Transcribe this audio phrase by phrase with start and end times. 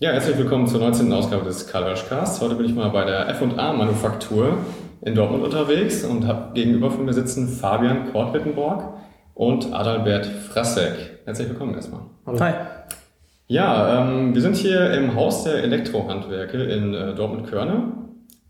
[0.00, 1.12] Ja, herzlich willkommen zur 19.
[1.12, 2.42] Ausgabe des Colorcast.
[2.42, 4.58] Heute bin ich mal bei der F&A Manufaktur
[5.02, 8.92] in Dortmund unterwegs und habe gegenüber von mir sitzen Fabian Kortwittenborg
[9.34, 11.20] und Adalbert Frassek.
[11.24, 12.00] Herzlich willkommen erstmal.
[12.26, 12.40] Hallo.
[12.40, 12.54] Hi.
[13.46, 17.92] Ja, ähm, wir sind hier im Haus der Elektrohandwerke in äh, Dortmund-Körne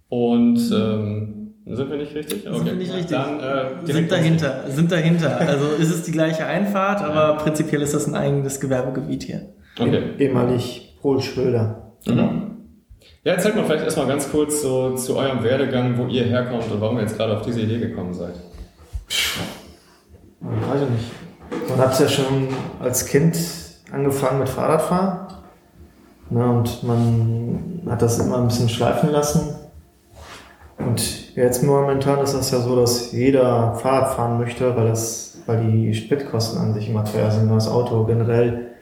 [0.08, 2.48] und ähm, sind wir nicht richtig?
[2.48, 2.56] Okay.
[2.56, 3.10] Sind wir nicht richtig.
[3.10, 5.40] Dann, äh, sind dahinter, sind dahinter.
[5.40, 9.52] Also ist es die gleiche Einfahrt, aber prinzipiell ist das ein eigenes Gewerbegebiet hier.
[9.78, 10.00] Okay.
[10.18, 11.92] Ehemalig Paul Schröder.
[12.06, 12.56] Mhm.
[13.24, 16.80] Ja, erzählt mal vielleicht erstmal ganz kurz so zu eurem Werdegang, wo ihr herkommt und
[16.80, 18.32] warum ihr jetzt gerade auf diese Idee gekommen seid.
[20.40, 21.68] Weiß ich nicht.
[21.68, 22.48] Man hat ja schon
[22.80, 23.36] als Kind
[23.92, 25.26] angefangen mit Fahrradfahren.
[26.30, 29.56] Ne, und man hat das immer ein bisschen schleifen lassen.
[30.78, 35.70] Und jetzt momentan ist das ja so, dass jeder Fahrrad fahren möchte, weil, das, weil
[35.70, 38.73] die Spritkosten an sich immer teuer sind, das Auto generell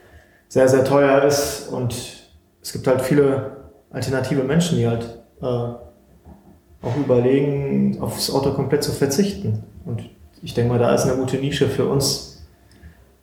[0.53, 1.95] sehr, sehr teuer ist und
[2.61, 3.57] es gibt halt viele
[3.89, 5.03] alternative Menschen, die halt
[5.41, 9.63] äh, auch überlegen, aufs Auto komplett zu verzichten.
[9.83, 10.07] Und
[10.43, 12.45] ich denke mal, da ist eine gute Nische für uns,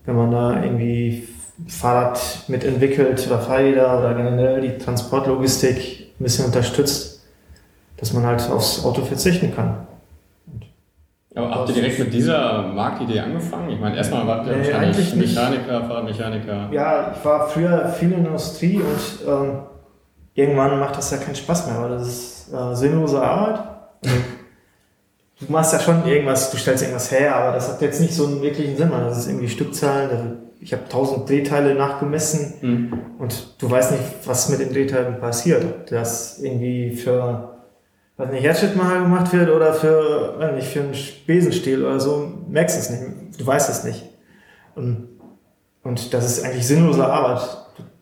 [0.06, 1.28] wenn man da irgendwie
[1.68, 7.24] Fahrrad mitentwickelt oder Fahrräder oder generell die Transportlogistik ein bisschen unterstützt,
[7.98, 9.86] dass man halt aufs Auto verzichten kann.
[11.34, 13.70] Aber habt ihr direkt mit dieser Marktidee angefangen?
[13.70, 16.68] Ich meine, erstmal wart ihr nee, wahrscheinlich Mechaniker, Fahrradmechaniker.
[16.72, 19.60] Ja, ich war früher viel in der Industrie und ähm,
[20.34, 23.60] irgendwann macht das ja keinen Spaß mehr, weil das ist äh, sinnlose Arbeit.
[24.02, 28.26] du machst ja schon irgendwas, du stellst irgendwas her, aber das hat jetzt nicht so
[28.26, 30.38] einen wirklichen Sinn, weil das ist irgendwie Stückzahlen.
[30.60, 32.92] Ich habe tausend Drehteile nachgemessen mhm.
[33.18, 35.64] und du weißt nicht, was mit den Drehteilen passiert.
[35.64, 37.59] Ob das irgendwie für
[38.20, 40.94] was nicht Herzschrittmacher gemacht wird oder für, weiß nicht, für einen
[41.26, 43.40] Besenstiel oder so, merkst du es nicht.
[43.40, 44.04] Du weißt es nicht.
[44.74, 45.08] Und,
[45.82, 47.42] und das ist eigentlich sinnlose Arbeit.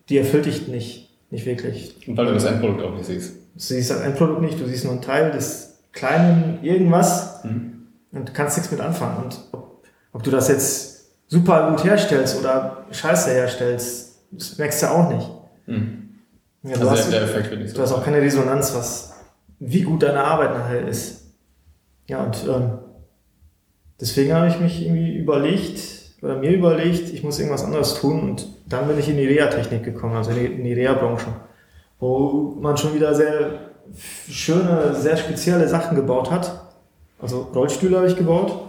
[0.09, 1.95] Die erfüllt dich nicht, nicht wirklich.
[2.07, 3.35] Und weil du das Endprodukt auch nicht siehst.
[3.35, 7.87] Du siehst das Endprodukt nicht, du siehst nur einen Teil des kleinen irgendwas mhm.
[8.11, 9.23] und kannst nichts mit anfangen.
[9.23, 14.87] Und ob, ob du das jetzt super gut herstellst oder scheiße herstellst, das merkst du
[14.87, 15.29] auch nicht.
[15.67, 16.09] Mhm.
[16.63, 17.77] Ja, also hast, der Effekt wird nicht so.
[17.77, 19.13] Du hast auch keine Resonanz, was,
[19.59, 21.25] wie gut deine Arbeit nachher ist.
[22.07, 22.79] Ja, und ähm,
[23.99, 25.79] deswegen habe ich mich irgendwie überlegt,
[26.21, 29.83] oder mir überlegt, ich muss irgendwas anderes tun und dann bin ich in die Reha-Technik
[29.83, 31.27] gekommen, also in die Reha-Branche,
[31.99, 33.51] wo man schon wieder sehr
[34.29, 36.67] schöne, sehr spezielle Sachen gebaut hat.
[37.21, 38.65] Also Rollstühle habe ich gebaut.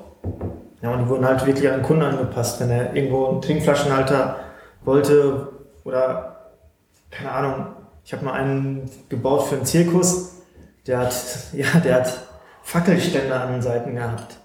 [0.83, 2.61] Ja, und die wurden halt wirklich an den Kunden angepasst.
[2.61, 4.37] Wenn er irgendwo einen Trinkflaschenhalter
[4.85, 5.49] wollte
[5.85, 6.51] oder,
[7.11, 7.67] keine Ahnung,
[8.05, 10.40] ich habe mal einen gebaut für einen Zirkus,
[10.91, 11.15] der hat,
[11.53, 12.19] ja, der hat
[12.65, 14.37] Fackelständer an den Seiten gehabt.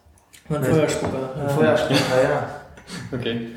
[0.47, 1.29] Ein Feuerspucker.
[1.41, 2.49] Ein Feuerspucker, ja.
[3.11, 3.47] Okay.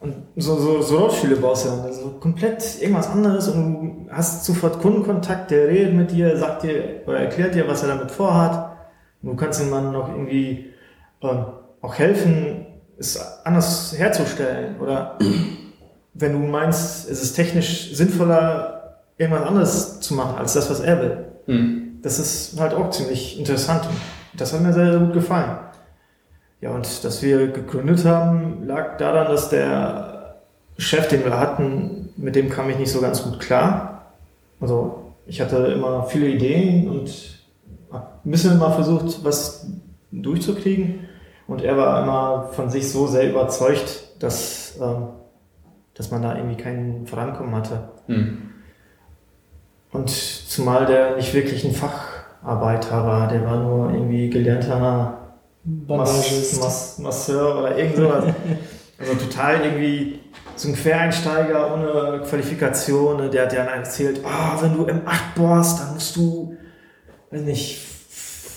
[0.00, 1.80] Und so, so, so Rotstühle baust du dann.
[1.80, 7.02] Also komplett irgendwas anderes und du hast sofort Kundenkontakt, der redet mit dir, sagt dir
[7.06, 8.76] oder erklärt dir, was er damit vorhat.
[9.22, 10.72] Und du kannst dem Mann noch irgendwie
[11.20, 11.26] äh,
[11.82, 12.66] auch helfen,
[12.98, 14.80] es anders herzustellen.
[14.80, 15.18] Oder
[16.14, 21.02] wenn du meinst, es ist technisch sinnvoller, irgendwas anderes zu machen, als das, was er
[21.02, 21.24] will.
[21.46, 23.82] Mhm das ist halt auch ziemlich interessant.
[24.34, 25.58] Das hat mir sehr, sehr gut gefallen.
[26.60, 30.38] Ja, und dass wir gegründet haben, lag daran, dass der
[30.76, 34.12] Chef, den wir hatten, mit dem kam ich nicht so ganz gut klar.
[34.60, 37.10] Also ich hatte immer viele Ideen und
[37.92, 39.66] habe ein bisschen immer versucht, was
[40.10, 41.08] durchzukriegen.
[41.46, 45.08] Und er war immer von sich so sehr überzeugt, dass, ähm,
[45.94, 47.88] dass man da irgendwie keinen Vorankommen hatte.
[48.06, 48.47] Mhm.
[49.92, 55.18] Und zumal der nicht wirklich ein Facharbeiter war, der war nur irgendwie gelernter
[55.64, 58.24] Mass Mass Masseur oder irgend sowas.
[58.98, 60.20] also total irgendwie
[60.56, 63.30] so ein Quereinsteiger ohne Qualifikation, ne?
[63.30, 66.56] der hat ja erzählt, oh, wenn du M8 bohrst, dann musst du,
[67.30, 67.86] weiß nicht,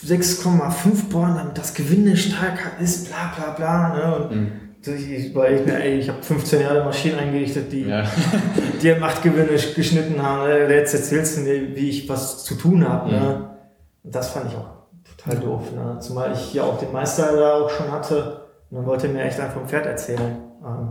[0.05, 3.95] 6,5 bohren, damit das Gewinde stärker ist, bla bla bla.
[3.95, 4.15] Ne?
[4.15, 8.03] Und mhm ich, weil ich, ey, ich habe 15 Jahre Maschinen eingerichtet, die, ja.
[8.81, 10.47] die Machtgewinne geschnitten haben.
[10.47, 10.73] Ne?
[10.73, 13.11] Jetzt erzählst du mir, wie ich was zu tun habe.
[13.11, 13.19] Ne?
[13.19, 14.11] Mhm.
[14.11, 14.69] Das fand ich auch
[15.17, 15.71] total doof.
[15.73, 15.97] Ne?
[15.99, 18.47] Zumal ich ja auch den Meister da auch schon hatte.
[18.69, 20.37] Und dann wollte er mir echt einfach vom Pferd erzählen.
[20.65, 20.89] Ähm.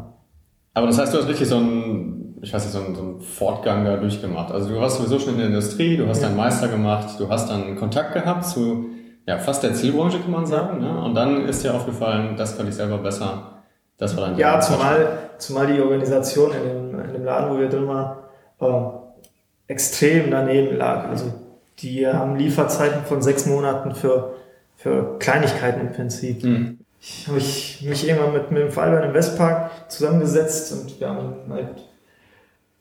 [0.75, 3.21] Aber das heißt, du hast richtig so einen, ich weiß nicht, so einen, so einen
[3.21, 4.53] Fortgang da durchgemacht.
[4.53, 6.29] Also du warst sowieso schon in der Industrie, du hast ja.
[6.29, 8.87] deinen Meister gemacht, du hast dann Kontakt gehabt zu
[9.27, 10.81] ja, fast der Zielbranche, kann man sagen.
[10.81, 11.03] Ne?
[11.03, 13.60] Und dann ist dir aufgefallen, das kann ich selber besser
[14.01, 17.69] das war dann ja, zumal, zumal die Organisation in dem, in dem Laden, wo wir
[17.69, 18.17] drin waren,
[18.61, 21.07] äh, extrem daneben lag.
[21.07, 21.33] Also
[21.79, 24.37] die haben Lieferzeiten von sechs Monaten für,
[24.77, 26.43] für Kleinigkeiten im Prinzip.
[26.43, 26.79] Mhm.
[26.99, 31.35] Ich habe ich mich irgendwann mit, mit dem Fallbein im Westpark zusammengesetzt und wir haben
[31.51, 31.85] halt,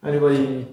[0.01, 0.67] halt über die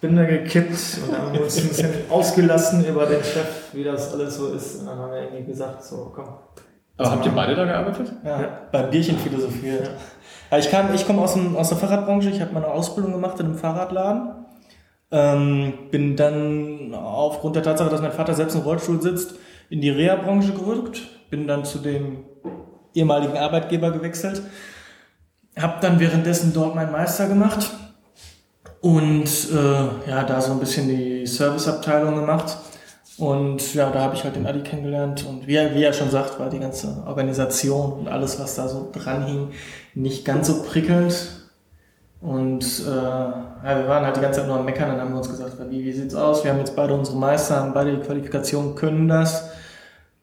[0.00, 4.52] Binder gekippt und haben uns ein bisschen ausgelassen über den Chef, wie das alles so
[4.52, 4.76] ist.
[4.76, 6.28] Und dann haben wir irgendwie gesagt, so komm.
[6.98, 8.12] Aber habt ihr beide da gearbeitet?
[8.24, 9.68] Ja, beim Bierchenphilosophie.
[9.68, 9.88] Ja.
[10.50, 13.38] Ja, ich, kam, ich komme aus, dem, aus der Fahrradbranche, ich habe meine Ausbildung gemacht
[13.38, 14.46] in einem Fahrradladen.
[15.10, 19.34] Ähm, bin dann aufgrund der Tatsache, dass mein Vater selbst im Rollstuhl sitzt,
[19.70, 21.02] in die Reha-Branche gerückt.
[21.30, 22.24] Bin dann zu dem
[22.94, 24.42] ehemaligen Arbeitgeber gewechselt.
[25.56, 27.70] Hab dann währenddessen dort meinen Meister gemacht
[28.80, 32.56] und äh, ja, da so ein bisschen die Serviceabteilung gemacht.
[33.18, 35.26] Und ja, da habe ich halt den Adi kennengelernt.
[35.28, 38.68] Und wie er, wie er schon sagt, war die ganze Organisation und alles, was da
[38.68, 39.48] so dran hing,
[39.94, 41.38] nicht ganz so prickelnd.
[42.20, 45.18] Und äh, ja, wir waren halt die ganze Zeit nur am Meckern, dann haben wir
[45.18, 46.42] uns gesagt, wie, wie sieht's aus?
[46.44, 49.50] Wir haben jetzt beide unsere Meister, haben beide die Qualifikation, können das,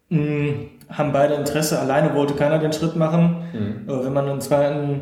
[0.10, 0.54] mh,
[0.90, 1.80] haben beide Interesse.
[1.80, 3.44] Alleine wollte keiner den Schritt machen.
[3.54, 3.90] Mhm.
[3.90, 5.02] Aber wenn man einen zweiten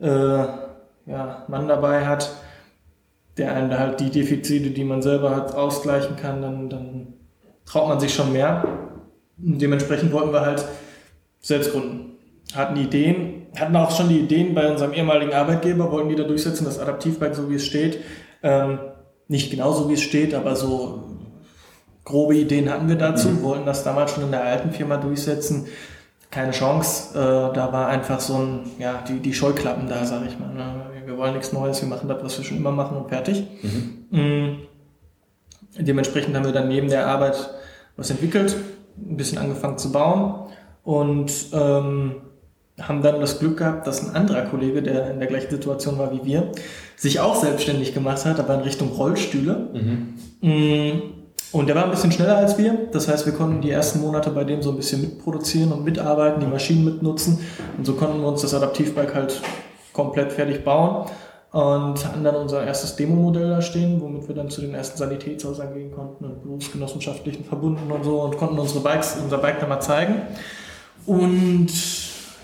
[0.00, 0.08] äh,
[1.06, 2.30] ja, Mann dabei hat,
[3.36, 6.95] der einen da halt die Defizite, die man selber hat, ausgleichen kann, dann, dann
[7.66, 8.64] traut man sich schon mehr.
[9.44, 10.64] Und dementsprechend wollten wir halt
[11.40, 12.12] selbst gründen.
[12.54, 16.64] Hatten Ideen, hatten auch schon die Ideen bei unserem ehemaligen Arbeitgeber, wollten die da durchsetzen,
[16.64, 17.98] das Adaptivbike so wie es steht.
[18.42, 18.78] Ähm,
[19.28, 21.04] nicht genau so wie es steht, aber so
[22.04, 25.66] grobe Ideen hatten wir dazu, wollten das damals schon in der alten Firma durchsetzen.
[26.30, 30.38] Keine Chance, äh, da war einfach so ein, ja, die, die Scheuklappen da, sag ich
[30.38, 30.52] mal.
[30.52, 30.86] Ne?
[31.04, 33.44] Wir wollen nichts Neues, wir machen das, was wir schon immer machen und fertig.
[34.10, 34.66] Mm.
[35.78, 37.50] Dementsprechend haben wir dann neben der Arbeit
[37.96, 38.56] was entwickelt,
[38.98, 40.48] ein bisschen angefangen zu bauen
[40.84, 42.16] und ähm,
[42.80, 46.12] haben dann das Glück gehabt, dass ein anderer Kollege, der in der gleichen Situation war
[46.12, 46.52] wie wir,
[46.96, 49.68] sich auch selbstständig gemacht hat, aber in Richtung Rollstühle.
[50.42, 51.00] Mm,
[51.52, 52.76] Und der war ein bisschen schneller als wir.
[52.92, 56.40] Das heißt, wir konnten die ersten Monate bei dem so ein bisschen mitproduzieren und mitarbeiten,
[56.40, 57.38] die Maschinen mitnutzen.
[57.78, 59.40] Und so konnten wir uns das Adaptivbike halt
[59.92, 61.06] komplett fertig bauen.
[61.56, 65.72] Und hatten dann unser erstes Demo-Modell da stehen, womit wir dann zu den ersten Sanitätshäusern
[65.72, 69.80] gehen konnten und berufsgenossenschaftlichen Verbunden und so und konnten unsere Bikes, unser Bike dann mal
[69.80, 70.16] zeigen.
[71.06, 71.68] Und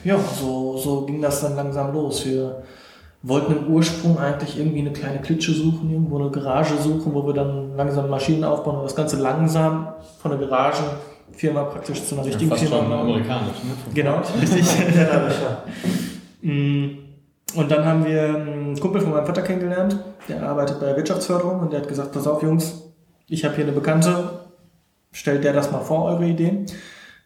[0.02, 2.24] ja, so, so ging das dann langsam los.
[2.24, 2.62] Wir
[3.22, 7.34] wollten im Ursprung eigentlich irgendwie eine kleine Klitsche suchen, irgendwo eine Garage suchen, wo wir
[7.34, 9.88] dann langsam Maschinen aufbauen und das Ganze langsam
[10.22, 13.92] von der Garagenfirma praktisch zu einer richtigen Fast Firma schon amerikanisch, ne?
[13.92, 14.64] Genau, richtig.
[17.54, 21.60] Und dann haben wir einen Kumpel von meinem Vater kennengelernt, der arbeitet bei der Wirtschaftsförderung
[21.60, 22.92] und der hat gesagt, pass auf Jungs,
[23.28, 24.40] ich habe hier eine Bekannte,
[25.12, 26.66] stellt der das mal vor, eure Ideen.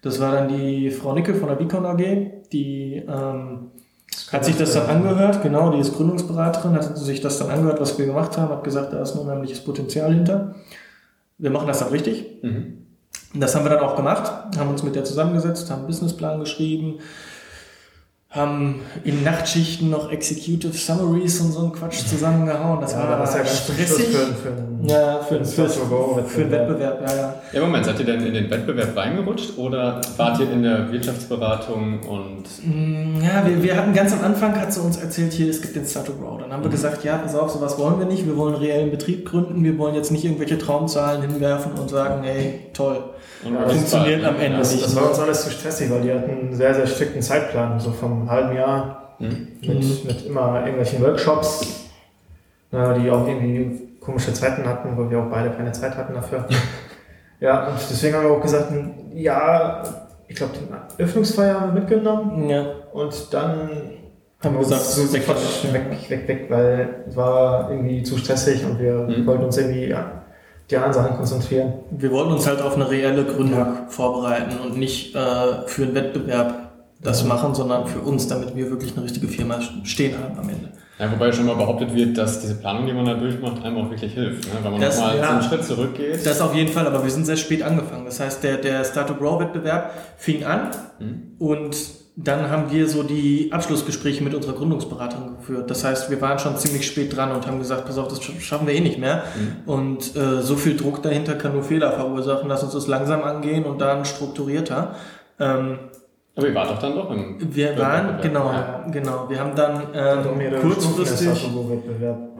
[0.03, 1.99] Das war dann die Frau Nickel von der Bicon AG,
[2.53, 3.71] die ähm,
[4.33, 7.99] hat sich das dann angehört, genau, die ist Gründungsberaterin, hat sich das dann angehört, was
[7.99, 10.55] wir gemacht haben, hat gesagt, da ist ein unheimliches Potenzial hinter.
[11.39, 12.43] Wir machen das dann richtig.
[12.43, 12.87] Mhm.
[13.35, 16.99] Das haben wir dann auch gemacht, haben uns mit der zusammengesetzt, haben einen Businessplan geschrieben,
[18.37, 22.81] haben in Nachtschichten noch Executive Summaries und so einen Quatsch zusammengehauen.
[22.81, 24.07] Das war ja ganz zum Schluss stressig.
[24.09, 26.29] für, für ja, für, für, Stop-and-Go-Wettbewerb.
[26.29, 27.35] für einen Wettbewerb, ja, ja.
[27.53, 32.01] Ja, Moment, seid ihr denn in den Wettbewerb reingerutscht oder wart ihr in der Wirtschaftsberatung
[32.01, 35.63] und Mm, Ja, wir, wir hatten ganz am Anfang, hat sie uns erzählt, hier, es
[35.63, 36.39] gibt den Startup Grow.
[36.41, 38.27] Dann haben wir gesagt, ja, pass auf, sowas wollen wir nicht.
[38.27, 39.63] Wir wollen einen reellen Betrieb gründen.
[39.65, 42.99] Wir wollen jetzt nicht irgendwelche Traumzahlen hinwerfen und sagen, hey, toll.
[43.45, 44.85] und Ja, funktioniert war- am Ende Das, nicht.
[44.85, 47.91] das war uns alles zu stressig, weil die hatten einen sehr, sehr strikten Zeitplan, so
[47.93, 49.49] vom halben Jahr Mhm.
[49.63, 51.87] mit, mit immer irgendwelchen Workshops,
[52.73, 56.45] äh, die auch irgendwie komische Zeiten hatten, wo wir auch beide keine Zeit hatten dafür.
[57.41, 58.73] ja, und deswegen haben wir auch gesagt,
[59.15, 59.83] ja,
[60.29, 63.71] ich glaube, den Öffnungsfeier haben wir mitgenommen Ja, und dann
[64.43, 68.79] Haben wir gesagt, so weg weg, weg, weg, weil es war irgendwie zu stressig und
[68.79, 69.27] wir Mhm.
[69.27, 70.23] wollten uns irgendwie ja,
[70.71, 71.75] die anderen Sachen konzentrieren.
[71.91, 75.19] wir wollten uns halt auf eine reelle Gründung vorbereiten und nicht äh,
[75.67, 76.55] für einen Wettbewerb
[77.01, 80.71] das machen, sondern für uns, damit wir wirklich eine richtige Firma stehen haben am Ende.
[80.99, 83.91] Ja, wobei schon mal behauptet wird, dass diese Planung, die man da durchmacht, einem auch
[83.91, 84.45] wirklich hilft.
[84.47, 84.61] Ne?
[84.63, 85.31] Wenn man Das- nochmal ja.
[85.31, 86.25] einen Schritt zurückgeht.
[86.25, 88.07] Das auf jeden Fall, aber wir sind sehr spät angefangen.
[88.07, 91.23] Das heißt, der, der Start to Grow Wettbewerb fing an Mhm.
[91.39, 91.77] und
[92.19, 95.71] dann haben wir so die Abschlussgespräche mit unserer Gründungsberatung geführt.
[95.71, 98.67] Das heißt, wir waren schon ziemlich spät dran und haben gesagt, pass auf, das schaffen
[98.67, 99.25] wir eh nicht mehr.
[99.67, 102.49] Und äh, so viel Druck dahinter kann nur Fehler verursachen.
[102.49, 104.95] Lass uns das langsam angehen und dann strukturierter.
[105.39, 105.79] Ähm,
[106.37, 108.23] Aber ihr wart doch dann doch im wir waren, Wettbewerb.
[108.23, 108.87] genau, Ja.
[108.93, 109.27] genau.
[109.29, 111.51] Wir haben dann ähm, kurzfristig,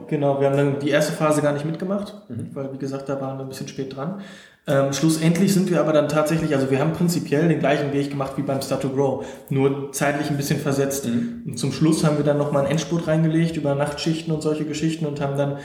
[0.07, 2.49] genau, wir haben dann die erste Phase gar nicht mitgemacht, Mhm.
[2.53, 4.21] weil wie gesagt, da waren wir ein bisschen spät dran.
[4.69, 8.33] Ähm, schlussendlich sind wir aber dann tatsächlich, also wir haben prinzipiell den gleichen Weg gemacht
[8.35, 11.07] wie beim Start to Grow, nur zeitlich ein bisschen versetzt.
[11.07, 11.43] Mhm.
[11.47, 15.05] Und zum Schluss haben wir dann nochmal einen Endspurt reingelegt über Nachtschichten und solche Geschichten
[15.05, 15.57] und haben dann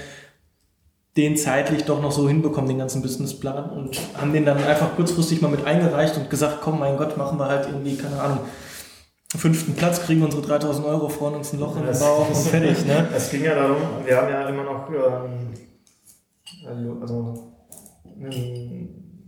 [1.17, 5.43] den zeitlich doch noch so hinbekommen, den ganzen Businessplan und haben den dann einfach kurzfristig
[5.43, 8.39] mal mit eingereicht und gesagt, komm, mein Gott, machen wir halt irgendwie, keine Ahnung,
[9.37, 12.87] fünften Platz, kriegen unsere 3000 Euro, freuen uns ein Loch in den Bauch und fertig,
[12.87, 13.09] ne?
[13.15, 15.53] Es ging ja darum, wir haben ja immer noch ähm,
[17.01, 17.53] also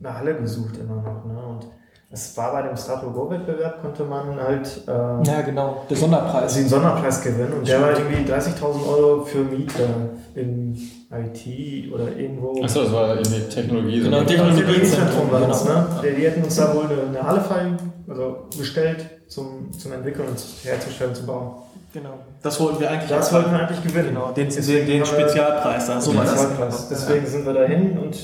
[0.04, 1.24] eine Halle gesucht immer noch.
[1.24, 1.46] Ne?
[1.46, 1.66] Und
[2.10, 6.42] es war bei dem Strato Go Wettbewerb, konnte man halt äh, ja, genau, der Sonderpreis.
[6.44, 9.88] Also den Sonderpreis gewinnen und der war irgendwie 30.000 Euro für Miete
[10.34, 10.76] im
[11.20, 12.62] IT oder irgendwo.
[12.62, 14.00] Achso, das war irgendwie Technologie.
[14.02, 15.86] Genau, Also Technologiezentrum war das, ne?
[16.02, 17.66] Die, die hätten uns da wohl eine, eine Halle frei,
[18.08, 21.52] also bestellt zum, zum Entwickeln und herzustellen, zu bauen.
[21.92, 22.14] Genau.
[22.42, 23.08] Das wollten wir eigentlich.
[23.08, 24.08] Das wollten wir eigentlich gewinnen.
[24.08, 26.00] Genau, den, den, den Spezialpreis da.
[26.00, 26.32] So war das.
[26.42, 26.88] Spezialpreis.
[26.88, 28.16] Deswegen sind wir dahin und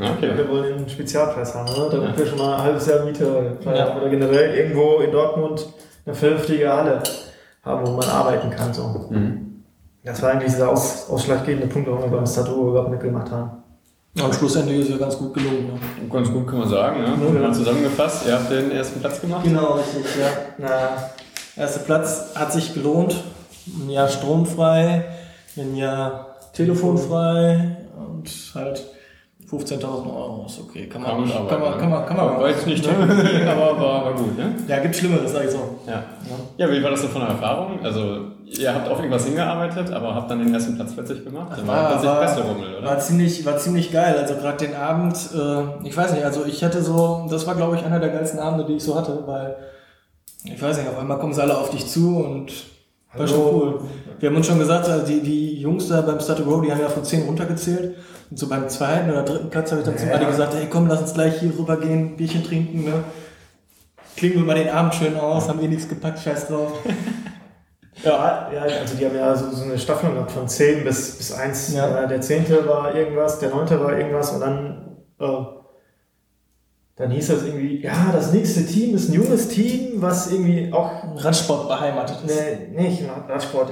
[0.00, 0.30] Okay.
[0.36, 1.88] wir wollen den Spezialpreis haben, ne?
[1.90, 3.96] damit wir schon mal ein halbes Jahr Miete Ja.
[3.96, 5.66] oder generell irgendwo in Dortmund
[6.06, 7.02] eine vernünftige Halle
[7.64, 8.72] haben, wo man arbeiten kann.
[8.72, 9.08] So.
[9.10, 9.47] Mhm.
[10.04, 13.50] Das war eigentlich dieser aus, ausschlaggebende Punkt, warum wir beim Statur überhaupt mitgemacht haben.
[14.20, 15.66] Am Schlussendlich ist ja ganz gut gelungen.
[15.66, 16.08] Ne?
[16.10, 17.10] Ganz gut kann man sagen, ja.
[17.10, 17.40] Ja.
[17.40, 19.44] Mal zusammengefasst, ihr habt den ersten Platz gemacht.
[19.44, 20.26] Genau, richtig, ja.
[20.58, 21.10] Na,
[21.58, 23.16] Erster Platz hat sich gelohnt.
[23.66, 25.04] Ein Jahr stromfrei,
[25.56, 28.86] ein Jahr telefonfrei und halt
[29.50, 30.86] 15.000 Euro ist okay.
[30.86, 33.80] Kann man, Kann man kann man, kann man, kann man, War jetzt nicht Technologie, aber
[33.80, 34.54] war, war gut, ne?
[34.68, 35.80] Ja, gibt Schlimmeres, sag ich so.
[35.86, 36.04] Ja.
[36.56, 37.80] Ja, wie war das denn von der Erfahrung?
[37.82, 38.26] Also,
[38.56, 41.52] ihr habt auf irgendwas hingearbeitet, aber habt dann den ersten Platz plötzlich gemacht.
[41.56, 42.86] Dann war plötzlich war, Presserummel, oder?
[42.86, 44.16] war, ziemlich, war ziemlich geil.
[44.18, 47.76] Also gerade den Abend, äh, ich weiß nicht, also ich hatte so, das war glaube
[47.76, 49.56] ich einer der geilsten Abende, die ich so hatte, weil,
[50.44, 52.52] ich weiß nicht, auf einmal kommen sie alle auf dich zu und
[53.14, 53.80] war schon cool.
[54.20, 56.80] Wir haben uns schon gesagt, also die, die Jungs da beim Start Row, die haben
[56.80, 57.96] ja von 10 runtergezählt.
[58.30, 60.14] Und so beim zweiten oder dritten Platz habe ich dann zu Ja.
[60.14, 63.04] Adi gesagt, hey komm, lass uns gleich hier rüber gehen, Bierchen trinken, ne?
[64.16, 66.72] Klingen wir mal den Abend schön aus, haben eh nichts gepackt, scheiß drauf.
[68.04, 71.32] Ja, ja, also die haben ja so, so eine Staffelung gehabt von 10 bis, bis
[71.32, 71.74] 1.
[71.74, 72.04] Ja.
[72.04, 72.48] Äh, Der 10.
[72.66, 73.68] war irgendwas, der 9.
[73.80, 75.44] war irgendwas und dann, äh,
[76.96, 80.90] dann hieß das irgendwie, ja, das nächste Team ist ein junges Team, was irgendwie auch
[81.16, 82.40] Radsport beheimatet ist.
[82.72, 83.70] Nee, nicht Radsport,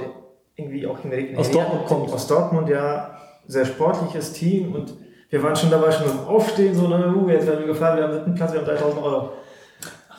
[0.55, 2.11] irgendwie auch in der Aus Dortmund kommt.
[2.11, 3.11] Aus Dortmund, ja.
[3.47, 4.93] Sehr sportliches Team und
[5.29, 8.13] wir waren schon dabei, schon Aufstehen, so, ne, uh, jetzt werden wir gefahren, wir haben
[8.13, 9.29] siebten Platz, wir haben 3000 Euro.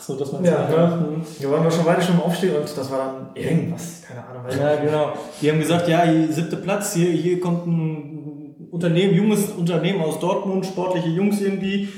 [0.09, 1.21] So, das man Ja, ne?
[1.39, 4.43] Wir waren schon beide schon im Aufstehen und das war dann irgendwas, keine Ahnung.
[4.59, 5.13] Ja, genau.
[5.43, 10.19] Die haben gesagt, ja, hier, siebte Platz, hier, hier kommt ein Unternehmen, junges Unternehmen aus
[10.19, 11.91] Dortmund, sportliche Jungs irgendwie.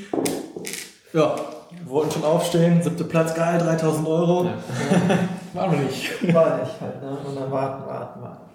[1.12, 1.36] Ja,
[1.84, 4.46] wollten schon aufstehen, siebte Platz, geil, 3000 Euro.
[5.54, 6.34] War noch nicht.
[6.34, 7.16] War nicht halt, ne?
[7.24, 8.49] Und dann warten, warten, warten.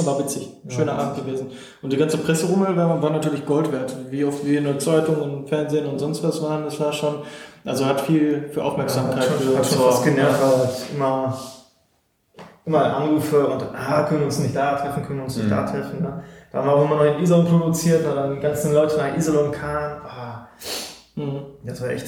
[0.00, 0.48] Aber witzig.
[0.68, 0.98] Schöner Ja.
[0.98, 1.46] Abend gewesen.
[1.82, 3.94] Und die ganze Presserummel war, war natürlich Gold wert.
[4.10, 7.16] Wie oft wir in der Zeitung und Fernsehen und sonst was waren, das war schon,
[7.64, 11.38] also hat viel für Aufmerksamkeit hat schon, für hat schon genervt, halt immer,
[12.64, 15.50] immer Anrufe und ah, können wir uns nicht da treffen, können wir uns nicht Mhm.
[15.50, 16.02] da treffen.
[16.02, 16.22] Ne?
[16.52, 19.16] Da haben wir auch immer noch in Iserlohn produziert, und dann die ganzen Leute nach
[19.16, 20.00] Iserlohn kamen.
[20.04, 20.48] Ah,
[21.14, 21.40] Mhm.
[21.64, 22.06] das war echt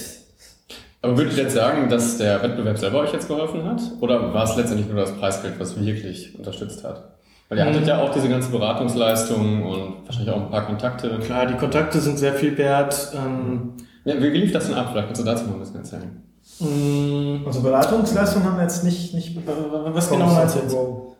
[1.01, 3.81] Aber würdet ihr jetzt sagen, dass der Wettbewerb selber euch jetzt geholfen hat?
[4.01, 7.18] Oder war es letztendlich nur das Preisgeld, was wirklich unterstützt hat?
[7.49, 7.89] Weil ihr hattet Mhm.
[7.89, 11.19] ja auch diese ganze Beratungsleistung und wahrscheinlich auch ein paar Kontakte.
[11.21, 13.13] Klar, die Kontakte sind sehr viel wert.
[13.17, 13.73] Ähm,
[14.05, 14.89] Ja, wie, wie lief das denn ab?
[14.93, 16.23] Vielleicht kannst du dazu mal ein bisschen erzählen.
[16.61, 20.77] mh, Unsere Beratungsleistung haben wir jetzt nicht, nicht was genau meinst du jetzt?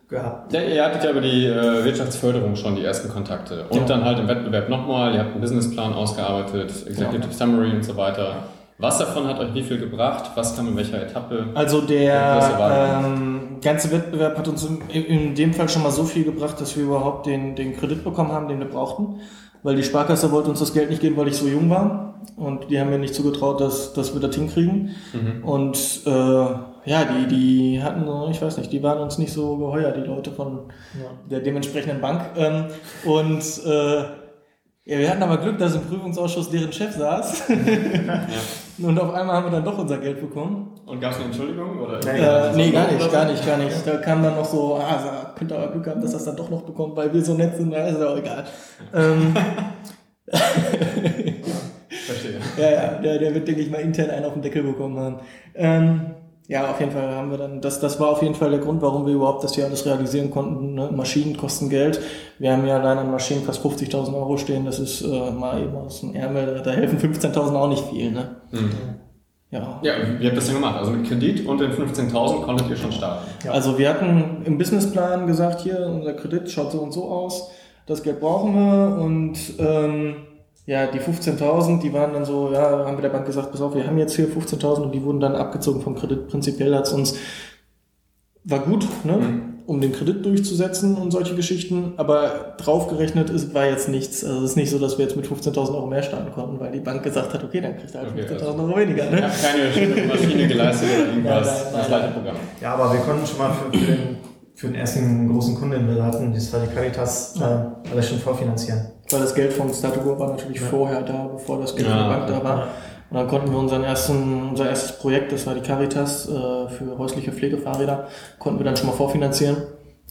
[0.07, 0.51] Gehabt.
[0.53, 3.65] Ja, ihr hattet ja über die äh, Wirtschaftsförderung schon die ersten Kontakte.
[3.69, 3.85] Und Ja.
[3.85, 8.37] dann halt im Wettbewerb nochmal, ihr habt einen Businessplan ausgearbeitet, Executive Summary und so weiter.
[8.81, 10.31] Was davon hat euch wie viel gebracht?
[10.35, 11.47] Was kam in welcher Etappe?
[11.53, 16.05] Also Ja, der ähm, ganze Wettbewerb hat uns in, in dem Fall schon mal so
[16.05, 19.19] viel gebracht, dass wir überhaupt den, den Kredit bekommen haben, den wir brauchten.
[19.63, 22.21] Weil die Sparkasse wollte uns das Geld nicht geben, weil ich so jung war.
[22.37, 24.95] Und die haben mir nicht zugetraut, dass, dass wir das hinkriegen.
[25.11, 25.43] Mhm.
[25.43, 29.57] Und äh, ja, die, die hatten so, ich weiß nicht, die waren uns nicht so
[29.57, 30.71] geheuer, die Leute von
[31.29, 32.21] der dementsprechenden Bank.
[32.37, 32.67] Ähm,
[33.03, 33.97] und äh,
[34.85, 37.43] ja, wir hatten aber Glück, dass im Prüfungsausschuss deren Chef saß.
[38.83, 40.71] Und auf einmal haben wir dann doch unser Geld bekommen.
[40.85, 41.79] Und gab es eine Entschuldigung?
[41.79, 43.87] Oder Nee, Äh, nee, gar nicht, gar nicht, gar nicht.
[43.87, 46.35] Da kam dann noch so, ah, also, könnt ihr aber Glück haben, dass das dann
[46.35, 48.45] doch noch bekommt, weil wir so nett sind, na, ist ja auch egal.
[48.93, 49.35] ähm,
[51.89, 52.39] Verstehe.
[52.57, 55.19] ja, ja, der, der wird, denke ich mal, intern einen auf den Deckel bekommen haben.
[55.55, 56.01] Ähm,
[56.49, 58.81] ja, auf jeden Fall haben wir dann, das, das war auf jeden Fall der Grund,
[58.81, 60.73] warum wir überhaupt das hier alles realisieren konnten.
[60.73, 60.89] Ne?
[60.91, 62.01] Maschinen kosten Geld.
[62.39, 64.65] Wir haben ja allein an Maschinen fast 50.000 Euro stehen.
[64.65, 66.59] Das ist äh, mal eben aus dem Ärmel.
[66.65, 68.09] Da helfen 15.000 auch nicht viel.
[68.09, 68.37] Ne?
[68.49, 68.71] Mhm.
[69.51, 69.79] Ja.
[69.83, 70.79] Ja, wie habt ihr das denn gemacht?
[70.79, 73.29] Also mit Kredit und den 15.000 konntet ihr schon starten.
[73.45, 73.51] Ja.
[73.51, 77.51] Also wir hatten im Businessplan gesagt, hier, unser Kredit schaut so und so aus,
[77.85, 80.15] das Geld brauchen wir und ähm,
[80.69, 83.73] ja, die 15.000, die waren dann so, ja, haben wir der Bank gesagt, pass auf,
[83.73, 86.27] wir haben jetzt hier 15.000 und die wurden dann abgezogen vom Kredit.
[86.27, 87.15] Prinzipiell hat's uns,
[88.43, 89.13] war gut, ne?
[89.13, 89.41] Mhm.
[89.65, 94.23] um den Kredit durchzusetzen und solche Geschichten, aber draufgerechnet ist, war jetzt nichts.
[94.23, 96.71] Also es ist nicht so, dass wir jetzt mit 15.000 Euro mehr starten konnten, weil
[96.71, 99.09] die Bank gesagt hat, okay, dann kriegt er halt Okay, 15.000 also- Euro weniger.
[99.09, 99.21] Ne?
[99.23, 101.89] habt keine Maschine geleistet oder irgendwas, Nein, nein, das.
[101.89, 102.35] Leiterprogramm.
[102.61, 104.17] Ja, aber wir konnten schon mal für, für, den,
[104.55, 107.81] für den ersten großen Kunden, den wir hatten, das war die Caritas, Ja.
[107.85, 108.79] äh, alles schon vorfinanzieren.
[109.11, 110.67] Weil das Geld von Statugo war natürlich Ja.
[110.67, 112.67] vorher da, bevor das Geld Ja, von der Bank da war.
[113.11, 116.31] Und dann konnten wir unseren ersten, unser erstes Projekt, das war die Caritas äh,
[116.69, 119.57] für häusliche Pflegefahrräder, konnten wir dann schon mal vorfinanzieren,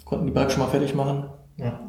[0.05, 1.25] konnten die Bike schon mal fertig machen.
[1.57, 1.81] Ja.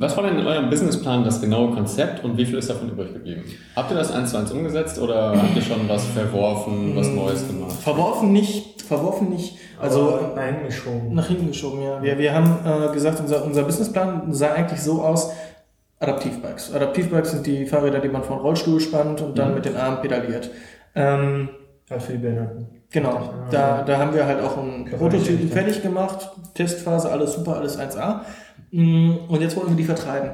[0.00, 3.12] Was war denn in eurem Businessplan das genaue Konzept und wie viel ist davon übrig
[3.12, 3.44] geblieben?
[3.76, 7.46] Habt ihr das eins zu eins umgesetzt oder habt ihr schon was verworfen, was Neues
[7.46, 7.72] gemacht?
[7.72, 9.56] Verworfen nicht, verworfen nicht.
[9.80, 11.14] Also Aber nach hinten geschoben.
[11.14, 12.02] Nach hinten geschoben, ja.
[12.02, 15.30] Wir, wir haben äh, gesagt, unser, unser Businessplan sah eigentlich so aus,
[16.00, 16.74] Adaptivbikes.
[16.74, 19.54] Adaptivbikes sind die Fahrräder, die man den Rollstuhl spannt und dann Mhm.
[19.56, 20.50] mit den Armen pedaliert.
[20.94, 21.48] Ähm,
[21.90, 22.66] Halt für die Behinderten.
[22.90, 23.48] genau, ja.
[23.50, 25.56] da, da haben wir halt auch ein Bereich, Prototyp ja.
[25.56, 28.22] fertig gemacht, Testphase, alles super, alles 1A.
[28.70, 30.30] Mm, Und jetzt wollten wir die vertreiben.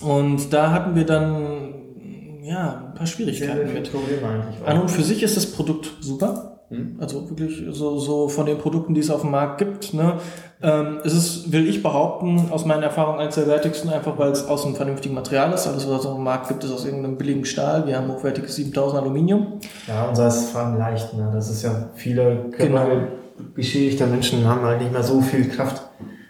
[0.00, 3.90] Und da hatten wir dann ja, ein paar Schwierigkeiten mit.
[3.90, 4.66] Probleme eigentlich.
[4.68, 6.53] An und für sich ist das Produkt super.
[6.70, 6.96] Hm?
[6.98, 9.92] Also wirklich so, so von den Produkten, die es auf dem Markt gibt.
[9.94, 10.14] Ne?
[10.62, 14.46] Ähm, es ist, will ich behaupten, aus meinen Erfahrungen eines der wertigsten, einfach weil es
[14.46, 15.66] aus einem vernünftigen Material ist.
[15.66, 17.86] Alles, was es auf dem Markt gibt, ist aus irgendeinem billigen Stahl.
[17.86, 19.60] Wir haben hochwertiges 7000 Aluminium.
[19.86, 21.12] Ja, unser ist vor allem leicht.
[21.14, 21.30] Ne?
[21.34, 22.86] Das ist ja viele Genau.
[23.54, 25.82] geschädigte Menschen haben halt nicht mehr so viel Kraft,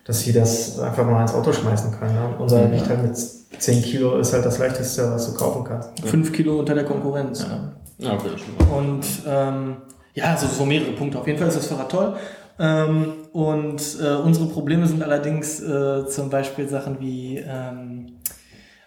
[0.05, 2.15] dass sie das einfach mal ins Auto schmeißen können.
[2.15, 2.35] Ne?
[2.39, 2.71] Unser Mhm.
[2.73, 5.91] Gewicht halt mit 10 Kilo ist halt das leichteste, was du kaufen kannst.
[6.05, 7.47] Fünf Kilo unter der Konkurrenz.
[7.47, 7.73] Ne?
[7.99, 8.79] Ja, okay, schon mal.
[8.79, 9.77] Und ähm,
[10.15, 11.19] ja, also so mehrere Punkte.
[11.19, 12.17] Auf jeden Fall ist das Fahrrad toll.
[12.59, 18.19] Ähm, und äh, unsere Probleme sind allerdings äh, zum Beispiel Sachen wie ähm,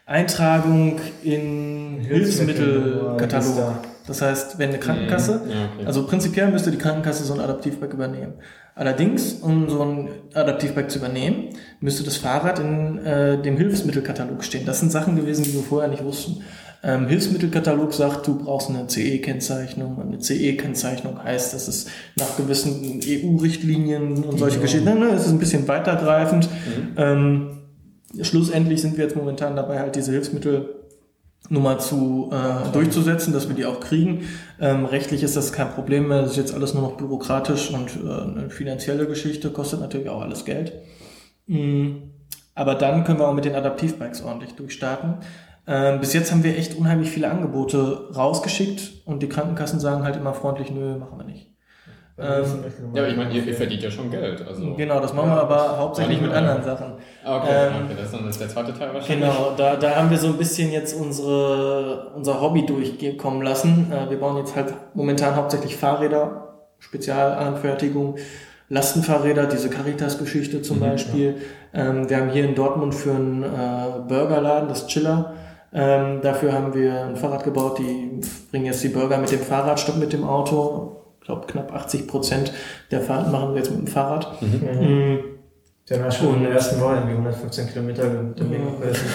[0.05, 3.75] Eintragung in Hilfsmittelkatalog.
[4.07, 5.85] Das heißt, wenn eine Krankenkasse, Ja, okay.
[5.85, 8.35] also prinzipiell müsste die Krankenkasse so ein Adaptivbike übernehmen.
[8.73, 11.49] Allerdings, um so ein Adaptivbike zu übernehmen,
[11.81, 14.65] müsste das Fahrrad in äh, dem Hilfsmittelkatalog stehen.
[14.65, 16.41] Das sind Sachen gewesen, die wir vorher nicht wussten.
[16.83, 19.99] Ähm, Hilfsmittelkatalog sagt, du brauchst eine CE-Kennzeichnung.
[19.99, 24.61] Eine CE-Kennzeichnung heißt, dass es nach gewissen EU-Richtlinien und solche Ja.
[24.61, 26.47] Geschichten, ne, es ist ein bisschen weitergreifend.
[26.49, 26.93] Mhm.
[26.97, 27.47] Ähm,
[28.21, 33.65] schlussendlich sind wir jetzt momentan dabei, halt diese Hilfsmittelnummer zu äh, durchzusetzen, dass wir die
[33.65, 34.21] auch kriegen.
[34.61, 36.21] Ähm, rechtlich ist das kein Problem mehr.
[36.21, 40.21] Das ist jetzt alles nur noch bürokratisch und äh, eine finanzielle Geschichte, kostet natürlich auch
[40.21, 40.73] alles Geld.
[41.47, 41.91] Mm,
[42.53, 45.15] Aber dann können wir auch mit den Adaptivbikes ordentlich durchstarten.
[45.67, 50.15] Ähm, bis jetzt haben wir echt unheimlich viele Angebote rausgeschickt und die Krankenkassen sagen halt
[50.15, 51.51] immer freundlich, nö, machen wir nicht.
[52.19, 54.41] Ähm, Ja, aber ich meine, ihr, ihr verdient ja schon Geld.
[54.47, 54.73] Also.
[54.75, 55.41] Genau, das machen wir Ja.
[55.43, 56.93] aber hauptsächlich mit anderen Sachen.
[57.23, 59.29] Ah, okay, Ähm, okay, das ist dann das ist der zweite Teil wahrscheinlich.
[59.29, 63.91] Genau, da, da haben wir so ein bisschen jetzt unsere, unser Hobby durchkommen lassen.
[63.91, 68.15] Äh, Wir bauen jetzt halt momentan hauptsächlich Fahrräder, Spezialanfertigung,
[68.69, 71.35] Lastenfahrräder, diese Caritas-Geschichte zum Mhm, Beispiel.
[71.73, 73.47] Ähm, wir haben hier in Dortmund für einen äh,
[74.07, 75.33] Burgerladen, das Chiller,
[75.73, 79.79] ähm, dafür haben wir ein Fahrrad gebaut, die bringen jetzt die Burger mit dem Fahrrad
[79.79, 81.01] statt mit dem Auto.
[81.19, 82.53] Ich glaube, knapp 80 Prozent
[82.89, 84.41] der Fahrten machen wir jetzt mit dem Fahrrad.
[84.41, 84.47] Mhm.
[84.81, 85.19] Mhm.
[85.89, 89.07] Der hat schon in der ersten Woche irgendwie 115 Kilometer mit dem Weg hochgerissen.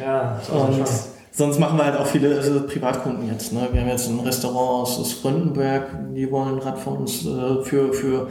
[0.00, 0.86] Ja, das war Und schon.
[1.32, 3.52] sonst machen wir halt auch viele also Privatkunden jetzt.
[3.52, 3.68] Ne?
[3.72, 7.62] Wir haben jetzt ein Restaurant aus, aus Fröndenberg, die wollen ein Rad von uns äh,
[7.62, 8.28] für, für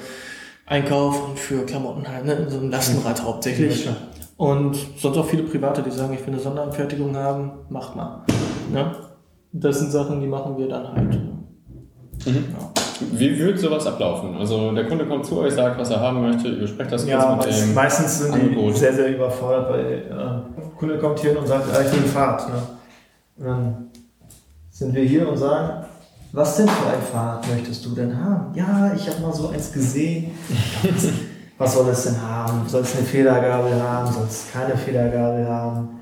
[0.65, 2.45] Einkauf und für Klamotten halt, ne?
[2.49, 3.85] so ein Lastenrad hauptsächlich.
[3.85, 3.95] Ja,
[4.39, 8.23] Und sonst auch viele Private, die sagen, ich will eine Sonderanfertigung haben, macht mal.
[8.71, 8.89] Ne?
[9.51, 11.09] Das sind Sachen, die machen wir dann halt.
[12.25, 12.45] Mhm.
[13.11, 14.35] Wie würde sowas ablaufen?
[14.37, 17.35] Also der Kunde kommt zu euch, sagt, was er haben möchte, ihr besprecht das Ja,
[17.35, 17.73] kurz mit dem.
[17.73, 18.73] meistens sind Angebot.
[18.75, 20.43] die sehr, sehr überfordert, weil äh, der
[20.77, 22.47] Kunde kommt hier hin und sagt, ah, ich will ein Fahrrad.
[22.47, 22.55] Ne?
[23.39, 23.87] Und dann
[24.69, 25.83] sind wir hier und sagen,
[26.31, 28.53] was denn für ein Fahrrad möchtest du denn haben?
[28.55, 30.31] Ja, ich habe mal so eins gesehen.
[31.59, 32.67] was soll es denn haben?
[32.67, 34.11] Soll es eine Federgabel haben?
[34.11, 35.99] Soll es keine Federgabel haben?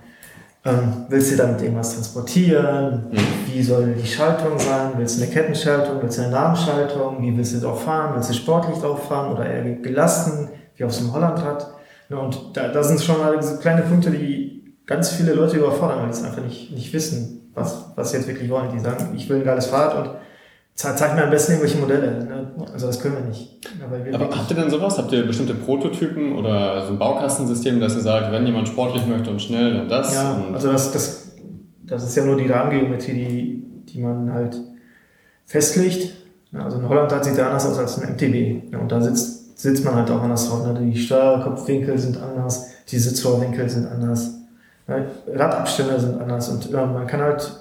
[0.64, 3.08] Ähm, willst du damit irgendwas transportieren?
[3.12, 3.18] Mhm.
[3.52, 4.92] Wie soll die Schaltung sein?
[4.98, 5.98] Willst du eine Kettenschaltung?
[6.02, 7.22] Willst du eine Namenschaltung?
[7.22, 8.12] Wie willst du drauf fahren?
[8.14, 11.68] Willst du sportlich drauf fahren oder eher gelassen, wie auf so einem Hollandrad?
[12.10, 16.04] Ja, und da, da sind schon mal so kleine Punkte, die ganz viele Leute überfordern,
[16.04, 18.72] weil es einfach nicht, nicht wissen, was, was sie jetzt wirklich wollen.
[18.72, 20.16] Die sagen, ich will ein geiles Fahrrad und
[20.78, 22.24] zeig mir am besten irgendwelche Modelle.
[22.24, 22.52] Ne?
[22.72, 23.68] Also das können wir nicht.
[23.84, 24.98] Aber, wir Aber habt ihr denn sowas?
[24.98, 29.32] Habt ihr bestimmte Prototypen oder so ein Baukastensystem, dass ihr sagt, wenn jemand sportlich möchte
[29.32, 30.14] und schnell, dann das?
[30.14, 31.32] Ja, also das, das,
[31.84, 34.62] das ist ja nur die Rahmengeometrie, die, die man halt
[35.46, 36.14] festlegt.
[36.54, 38.74] Also in Holland sieht der anders aus als ein MTB.
[38.80, 40.64] Und da sitzt, sitzt man halt auch anders drauf.
[40.64, 40.80] ne?
[40.80, 44.36] Die Steuerkopfwinkel sind anders, die Sitzrohrwinkel sind anders,
[44.88, 46.50] ja, Radabstände sind anders.
[46.50, 47.52] Und ja, man kann halt,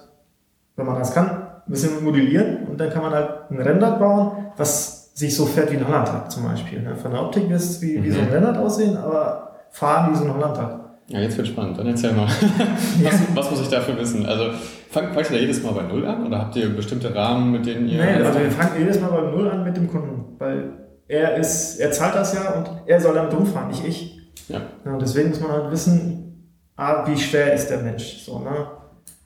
[0.76, 4.32] wenn man das kann, ein bisschen modellieren und dann kann man halt ein Rennrad bauen,
[4.58, 6.82] was sich so fährt wie ein Hollandrad zum Beispiel.
[6.82, 6.94] Ne?
[6.94, 8.32] Von der Optik wird es wie, wie so ein Mhm.
[8.34, 10.80] Rennrad aussehen, aber fahren wie so ein Hollandrad.
[11.08, 11.78] ja, jetzt wird spannend.
[11.78, 12.26] Dann erzähl mal.
[13.02, 14.26] Was, was muss ich dafür wissen?
[14.26, 14.50] Also
[14.90, 17.64] fangt fangt ihr da jedes Mal bei Null an oder habt ihr bestimmte Rahmen, mit
[17.64, 17.98] denen ihr.
[18.04, 20.72] Nein, also wir fangen jedes Mal bei Null an mit dem Kunden, weil
[21.08, 24.18] er ist, er zahlt das ja und er soll damit rumfahren, nicht ich.
[24.48, 24.60] Ja.
[24.84, 28.50] Ja, deswegen muss man halt wissen, ah, wie schwer ist der Mensch, so, ne?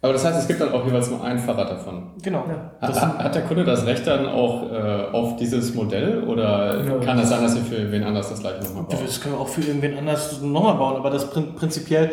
[0.02, 2.12] Aber das heißt, es gibt dann auch jeweils nur ein Fahrrad davon.
[2.22, 2.44] Genau.
[2.48, 2.70] Ja.
[2.80, 6.98] Das Hat, hat der Kunde das Recht dann auch äh, auf dieses Modell oder Ja.
[7.04, 8.96] kann es sein, dass ihr für wen anders das gleiche nochmal baut?
[9.04, 12.12] Das können wir auch für irgendwen anders nochmal bauen, aber das prin- prinzipiell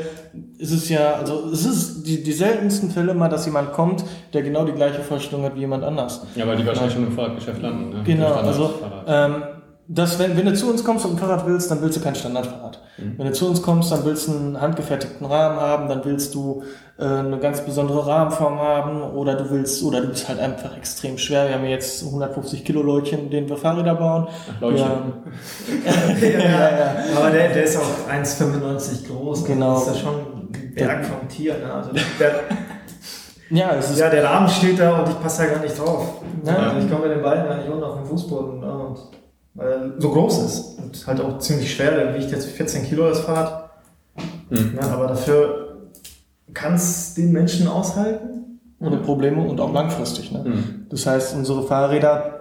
[0.57, 4.41] ist es ja, also es ist die, die seltensten Fälle mal, dass jemand kommt, der
[4.41, 6.27] genau die gleiche Vorstellung hat wie jemand anders.
[6.35, 7.89] Ja, weil die wahrscheinlich schon im Fahrradgeschäft landen.
[7.91, 8.01] Ne?
[8.03, 8.73] Genau, also
[9.07, 9.43] ähm,
[9.89, 12.15] das, wenn, wenn du zu uns kommst und ein Fahrrad willst, dann willst du kein
[12.15, 12.81] Standardfahrrad.
[12.97, 16.63] Wenn du zu uns kommst, dann willst du einen handgefertigten Rahmen haben, dann willst du
[16.97, 21.17] äh, eine ganz besondere Rahmenform haben oder du willst, oder du bist halt einfach extrem
[21.17, 21.47] schwer.
[21.47, 24.27] Wir haben jetzt 150 Kilo Leutchen, denen wir Fahrräder bauen.
[24.59, 24.89] Leutchen.
[26.19, 26.95] Wir, ja, ja, ja.
[27.15, 29.45] Aber der, der ist auch 1,95 groß.
[29.45, 29.75] Genau.
[29.75, 31.53] Das ist ja schon ein Berg vom Tier.
[31.59, 31.73] Ne?
[31.73, 32.31] Also der,
[33.49, 36.21] ja, es ist ja, der Rahmen steht da und ich passe da gar nicht drauf.
[36.43, 36.55] Ja.
[36.57, 38.59] Also ich komme mit den Beinen gar nicht runter auf den Fußboden.
[38.59, 38.77] Ne?
[38.77, 39.16] Und,
[39.57, 41.91] weil so groß ist und halt auch ziemlich schwer.
[41.91, 43.69] Der wiegt jetzt 14 Kilo das Fahrrad.
[44.49, 44.75] Hm.
[44.75, 44.81] Ne?
[44.81, 45.89] Aber dafür
[46.53, 48.59] kann es den Menschen aushalten.
[48.79, 50.31] ohne Probleme und auch langfristig.
[50.31, 50.43] Ne?
[50.43, 50.85] Hm.
[50.89, 52.37] Das heißt, unsere Fahrräder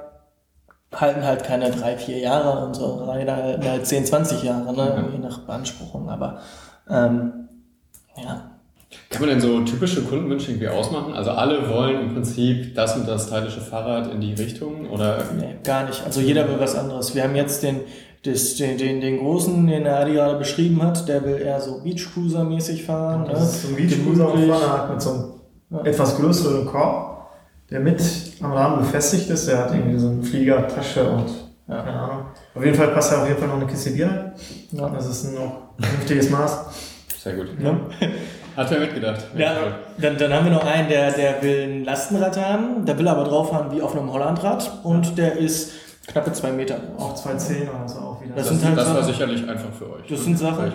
[0.94, 5.02] halten halt keine drei, vier Jahre, unsere Räder halten halt 10, 20 Jahre, ne?
[5.02, 5.12] Mhm.
[5.12, 6.08] je nach Beanspruchung.
[6.08, 6.40] Aber
[6.88, 7.48] ähm,
[8.16, 8.50] ja,
[9.16, 11.14] Kann man denn so typische Kundenwünsche irgendwie ausmachen?
[11.14, 15.56] Also alle wollen im Prinzip das und das stylische Fahrrad in die Richtung oder nee,
[15.64, 16.04] gar nicht.
[16.04, 17.14] Also jeder will was anderes.
[17.14, 17.80] Wir haben jetzt den,
[18.24, 21.80] das, den, den, den großen, den der Adi gerade beschrieben hat, der will eher so
[21.82, 23.26] Beachcruiser-mäßig fahren.
[23.30, 23.76] Das ist so ne?
[23.78, 25.24] ein Beachcruiser auf hat mit so einem
[25.70, 25.80] Ja.
[25.84, 27.28] etwas größeren Korb,
[27.70, 28.02] der mit
[28.42, 29.48] am Rahmen befestigt ist.
[29.48, 31.24] Der hat irgendwie so eine Fliegertasche und
[31.68, 31.82] Ja.
[31.82, 32.26] keine Ahnung.
[32.54, 34.32] Auf jeden Fall passt da auf jeden Fall noch eine Kiste Bier rein.
[34.72, 34.88] Ja.
[34.90, 36.66] Das ist ein noch vernünftiges Maß.
[37.18, 37.48] sehr gut.
[37.62, 37.80] Ja.
[38.56, 39.26] Hat wer mitgedacht?
[39.36, 39.54] Ja,
[39.98, 43.24] dann, dann haben wir noch einen, der, der will ein Lastenrad haben, der will aber
[43.24, 45.72] drauf fahren wie auf einem Hollandrad und der ist
[46.06, 46.76] knappe zwei Meter.
[46.98, 48.34] Auch 2,10 oder so auch wieder.
[48.34, 50.06] Das Das, sind halt das war sicherlich einfach für euch.
[50.08, 50.72] Das sind Sachen,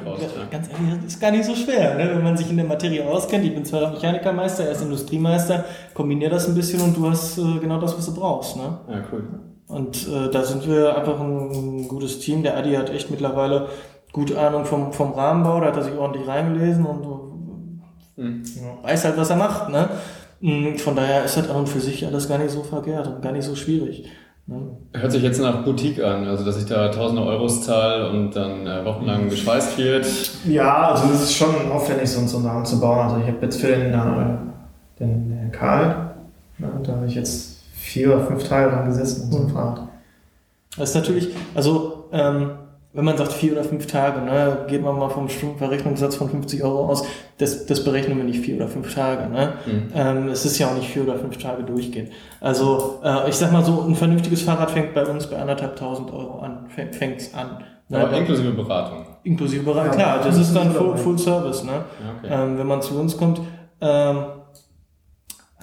[0.51, 2.11] ganz ehrlich, das ist gar nicht so schwer, ne?
[2.13, 3.45] wenn man sich in der Materie auskennt.
[3.45, 7.59] Ich bin zwar Mechanikermeister, er ist Industriemeister, kombinier das ein bisschen und du hast äh,
[7.59, 8.57] genau das, was du brauchst.
[8.57, 8.77] Ne?
[8.89, 9.23] Ja, cool.
[9.67, 12.43] Und äh, da sind wir einfach ein gutes Team.
[12.43, 13.69] Der Adi hat echt mittlerweile
[14.11, 17.30] gute Ahnung vom, vom Rahmenbau, da hat er sich ordentlich reingelesen und
[18.21, 18.43] Hm.
[18.43, 19.69] äh, weiß halt, was er macht.
[19.69, 19.89] Ne?
[20.41, 23.21] Mm, Von daher ist das an und für sich alles gar nicht so verkehrt und
[23.21, 24.05] gar nicht so schwierig.
[24.45, 24.57] Ne?
[24.93, 28.67] Hört sich jetzt nach Boutique an, also dass ich da tausende Euros zahle und dann
[28.67, 30.05] äh, wochenlang geschweißt wird.
[30.45, 32.99] Ja, also das ist schon aufwendig, so, so einen Rahmen zu bauen.
[32.99, 34.37] Also ich habe jetzt für den, äh,
[34.99, 36.13] den, den Karl,
[36.59, 39.87] ne, da habe ich jetzt vier oder fünf Tage dran gesessen in so einem Fahrrad.
[40.77, 42.51] Das ist natürlich, also ähm,
[42.93, 46.61] wenn man sagt vier oder fünf Tage, ne, geht man mal vom Stundenverrechnungssatz von 50
[46.63, 47.05] Euro aus,
[47.37, 49.29] das, das berechnen wir nicht vier oder fünf Tage.
[49.29, 49.53] Ne?
[49.65, 49.87] Mhm.
[49.95, 52.09] Ähm, es ist ja auch nicht vier oder fünf Tage durchgehend.
[52.41, 56.39] Also äh, ich sag mal so, ein vernünftiges Fahrrad fängt bei uns bei anderthalbtausend Euro
[56.39, 57.63] an, fängt fängt's an.
[57.87, 57.99] Ne?
[58.05, 59.05] Aber inklusive Beratung.
[59.23, 60.97] inklusive Bereich, Ja, klar, das ist dann Full.
[60.97, 61.63] Full Service.
[61.63, 61.71] Ne?
[61.71, 61.79] Ja,
[62.17, 62.43] okay.
[62.43, 63.39] Ähm, wenn man zu uns kommt,
[63.79, 64.17] ähm,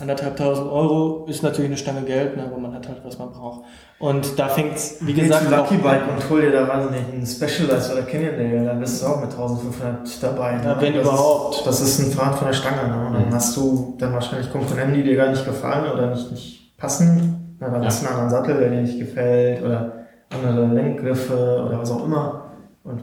[0.00, 3.62] anderthalbtausend Euro ist natürlich eine Stange Geld, ne, aber man hat halt, was man braucht.
[3.98, 7.92] Und da fängt's, wie gesagt, zu Lucky Bike und hol dir da wahnsinnig einen Specialized
[7.92, 10.52] oder Canyon Day, dann bist du auch mit 1500 dabei.
[10.56, 10.62] ne?
[10.64, 11.56] Ja, wenn das überhaupt.
[11.56, 12.88] Ist, das ist ein Fahrrad von der Stange.
[12.88, 13.06] Ne?
[13.08, 13.34] Und dann Mhm.
[13.34, 17.56] hast du dann wahrscheinlich Komponenten, die dir gar nicht gefallen oder nicht, nicht passen.
[17.60, 17.86] Na, dann Ja.
[17.88, 19.92] hast du einen anderen Sattel, der dir nicht gefällt oder
[20.30, 22.44] andere Lenkgriffe oder was auch immer.
[22.84, 23.02] Und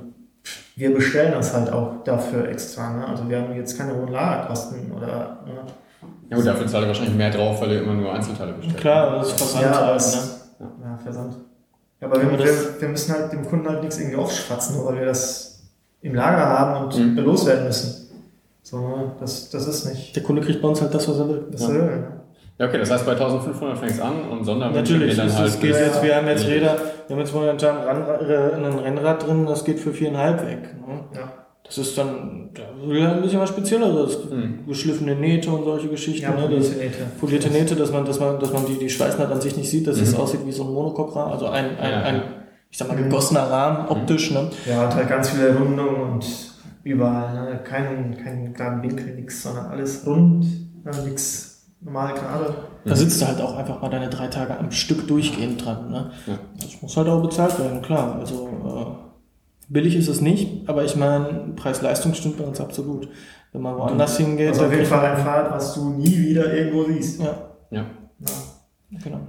[0.78, 2.90] wir bestellen das halt auch dafür extra.
[2.92, 3.06] Ne?
[3.08, 5.40] Also wir haben jetzt keine hohen Lagerkosten oder.
[5.46, 5.60] Ne?
[6.30, 8.78] Ja gut, dafür zahlt ihr wahrscheinlich mehr drauf, weil ihr immer nur Einzelteile bestellt.
[8.78, 10.68] Klar, das ist Versand Ja, halt, das- ne?
[10.84, 11.36] Ja, Versand.
[12.02, 14.76] Ja, aber wir, Aber wir, das- wir müssen halt dem Kunden halt nichts irgendwie aufschwatzen,
[14.78, 15.64] nur weil wir das
[16.02, 17.18] im Lager haben und Mhm.
[17.24, 18.02] loswerden müssen.
[18.64, 21.30] So, ne, das, das ist nicht Der Kunde kriegt bei uns halt das, was er
[21.30, 21.44] will.
[21.52, 21.70] das Ja.
[21.70, 22.04] will.
[22.58, 25.60] Ja, okay, das heißt bei 1500 fängt es an und Sonderwünsche Natürlich, dann es, halt
[25.62, 26.46] geht jetzt, wir haben jetzt.
[26.48, 26.76] Räder,
[27.08, 30.74] wir haben jetzt momentan ein, äh, ein Rennrad drin, das geht für viereinhalb weg.
[30.88, 31.00] Ne?
[31.14, 31.32] Ja.
[31.66, 34.20] Das ist dann, da will halt ein bisschen was Spezielleres.
[34.30, 34.68] Mhm.
[34.68, 36.22] Geschliffene Nähte und solche Geschichten.
[36.24, 36.42] Ja, ne?
[36.48, 36.98] polierte Nähte.
[37.20, 39.88] polierte Nähte, dass man, dass man, dass man die, die Schweißnaht an sich nicht sieht,
[39.88, 40.20] dass es Mhm.
[40.22, 42.24] aussieht wie so ein Monocoque-Rahmen, also ein, ein, Ja, ein, ja.
[42.70, 43.06] ich sag mal, Mhm.
[43.06, 44.50] gegossener Rahmen, optisch, ne?
[44.70, 46.26] Ja, und halt ganz viele Rundungen und
[46.84, 47.34] überall.
[47.34, 47.60] Ne?
[47.64, 50.46] Keinen, keinen geraden Winkel, nix, sondern alles rund,
[50.86, 50.92] ne?
[51.04, 52.54] nix normal gerade.
[52.86, 56.12] Da sitzt du halt auch einfach mal deine drei Tage am Stück durchgehend dran, ne?
[56.28, 56.38] Ja.
[56.62, 58.18] Das muss halt auch bezahlt werden, klar.
[58.20, 59.15] Also, äh,
[59.68, 63.08] billig ist es nicht, aber ich meine, Preis-Leistung stimmt bei uns absolut.
[63.52, 66.84] Wenn man woanders hingeht, Also auf jeden Fall ein Fahrrad, was du nie wieder irgendwo
[66.84, 67.22] siehst.
[67.22, 67.38] Ja,
[67.72, 67.86] Ja.
[68.20, 69.00] Ja.
[69.04, 69.20] genau.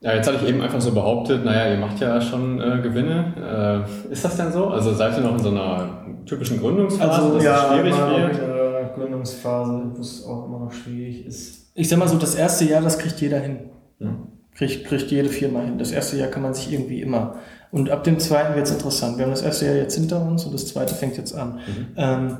[0.00, 3.86] Ja, jetzt hatte ich eben einfach so behauptet, naja, ihr macht ja schon äh, Gewinne.
[4.10, 4.66] Äh, ist das denn so?
[4.68, 8.32] Also seid ihr noch in so einer typischen Gründungsphase, Also, dass ja, es schwierig wird?
[8.32, 11.70] in der Gründungsphase, wo es auch immer noch schwierig ist.
[11.74, 13.60] Ich sag mal so, das erste Jahr, das kriegt jeder hin.
[14.00, 14.26] Mhm.
[14.54, 15.78] Kriegt, kriegt jede Firma hin.
[15.78, 17.36] Das erste Jahr kann man sich irgendwie immer.
[17.72, 19.16] Und ab dem zweiten wird es interessant.
[19.18, 21.54] Wir haben das erste Jahr jetzt hinter uns und das zweite fängt jetzt an.
[21.54, 21.86] Mhm.
[21.96, 22.36] Ähm,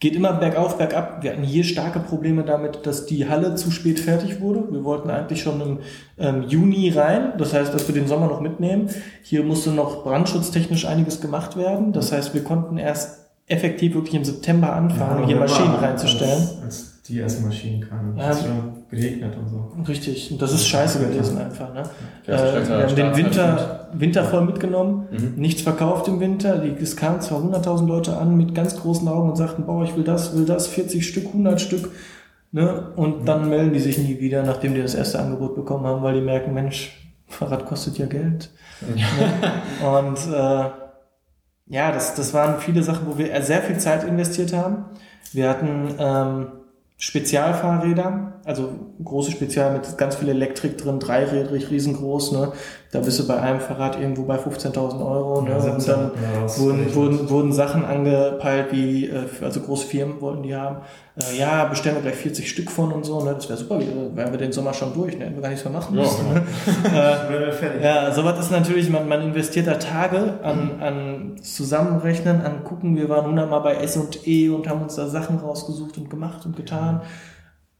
[0.00, 1.22] geht immer bergauf, bergab.
[1.22, 4.64] Wir hatten hier starke Probleme damit, dass die Halle zu spät fertig wurde.
[4.72, 5.78] Wir wollten eigentlich schon im
[6.18, 8.88] ähm, Juni rein, das heißt, dass wir den Sommer noch mitnehmen.
[9.22, 11.92] Hier musste noch brandschutztechnisch einiges gemacht werden.
[11.92, 16.48] Das heißt, wir konnten erst effektiv wirklich im September anfangen, Ja, hier Maschinen als- reinzustellen.
[16.64, 18.16] Als die ersten Maschinen kamen.
[18.16, 18.32] Ja.
[18.90, 19.72] Geregnet und so.
[19.88, 21.72] Richtig, und das ist scheiße gewesen einfach.
[21.72, 21.82] Ne?
[22.26, 23.16] Ja, Äh, wir haben den.
[23.16, 25.34] Winter, Winter voll mitgenommen, Mhm.
[25.36, 26.58] nichts verkauft im Winter.
[26.58, 29.96] Die, es kamen zwar 100.000 Leute an mit ganz großen Augen und sagten, boah, ich
[29.96, 31.90] will das, will das, 40 Stück, 100 Stück.
[32.52, 32.88] Ne?
[32.96, 36.14] Und dann melden die sich nie wieder, nachdem die das erste Angebot bekommen haben, weil
[36.14, 38.50] die merken, Mensch, Fahrrad kostet ja Geld.
[38.80, 39.86] Ne?
[39.88, 40.64] Und äh,
[41.72, 44.86] ja, das, das waren viele Sachen, wo wir sehr viel Zeit investiert haben.
[45.32, 46.46] Wir hatten ähm,
[47.02, 52.32] Spezialfahrräder, also große Spezial mit ganz viel Elektrik drin, dreirädrig, riesengroß.
[52.32, 52.52] Ne?
[52.92, 55.42] Da bist du bei einem Fahrrad irgendwo bei 15.000 Euro.
[55.42, 55.50] Ne?
[55.50, 60.20] Ja, Und 17 dann ja, wurden, wurden, wurden Sachen angepeilt, wie, äh, also große Firmen
[60.20, 60.78] wollten die haben.
[61.16, 63.22] Äh, ja, bestellen wir gleich 40 Stück von und so.
[63.22, 63.32] Ne?
[63.34, 63.84] Das wäre super, äh,
[64.16, 65.26] wären wir den Sommer schon durch, ne?
[65.26, 66.24] hätten wir gar nichts mehr machen Ja, müssen.
[66.24, 66.34] genau.
[66.34, 66.46] Ne?
[67.28, 67.80] äh, Wäre fertig.
[67.84, 72.96] ja, sowas ist natürlich, man, man investiert da Tage an, an Zusammenrechnen, an gucken.
[72.96, 77.02] Wir waren hundertmal bei S&E und haben uns da Sachen rausgesucht und gemacht und getan.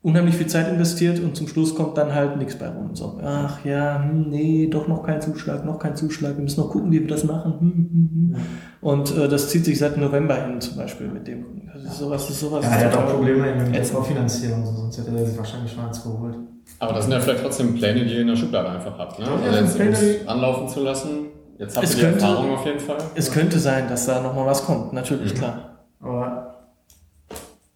[0.03, 2.95] Unheimlich viel Zeit investiert und zum Schluss kommt dann halt nichts bei rum.
[2.95, 6.37] So, ach ja, hm, nee, doch noch kein Zuschlag, noch kein Zuschlag.
[6.37, 7.55] Wir müssen noch gucken, wie wir das machen.
[7.61, 8.37] Hm, hm.
[8.81, 11.45] Und äh, das zieht sich seit November hin zum Beispiel mit dem.
[11.75, 12.65] Das ist sowas, das ist sowas.
[12.65, 13.85] Ja, er hat auch Probleme mit der.
[13.85, 16.35] Vorfinanzierung, so, sonst hätte er sich wahrscheinlich schon eins geholt.
[16.79, 19.19] Aber das sind ja vielleicht trotzdem Pläne, die ihr in der Schublade einfach habt.
[19.19, 19.27] Ne?
[19.27, 21.11] Ja, Also das jetzt anlaufen zu lassen.
[21.59, 22.97] Jetzt habt Es ihr die könnte- Erfahrung auf jeden Fall.
[23.17, 25.39] Es könnte sein, dass da nochmal was kommt, natürlich, Mhm.
[25.39, 25.59] klar.
[26.01, 26.50] Aber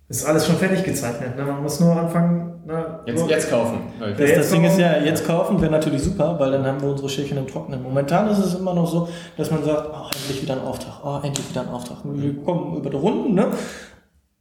[0.09, 1.37] ist alles schon fertig gezeichnet.
[1.37, 1.45] Ne?
[1.45, 2.51] Man muss nur anfangen.
[2.67, 3.01] Ne?
[3.07, 3.79] Jetzt, nur- jetzt kaufen.
[4.01, 6.81] Ja, Das, jetzt das Ding ist ja, jetzt kaufen wäre natürlich super, weil dann haben
[6.81, 7.83] wir unsere Schäfchen im Trocknen.
[7.83, 11.19] Momentan ist es immer noch so, dass man sagt, oh, endlich wieder ein Auftrag, oh,
[11.23, 11.99] endlich wieder ein Auftrag.
[12.05, 13.47] Wir kommen über die Runden, ne?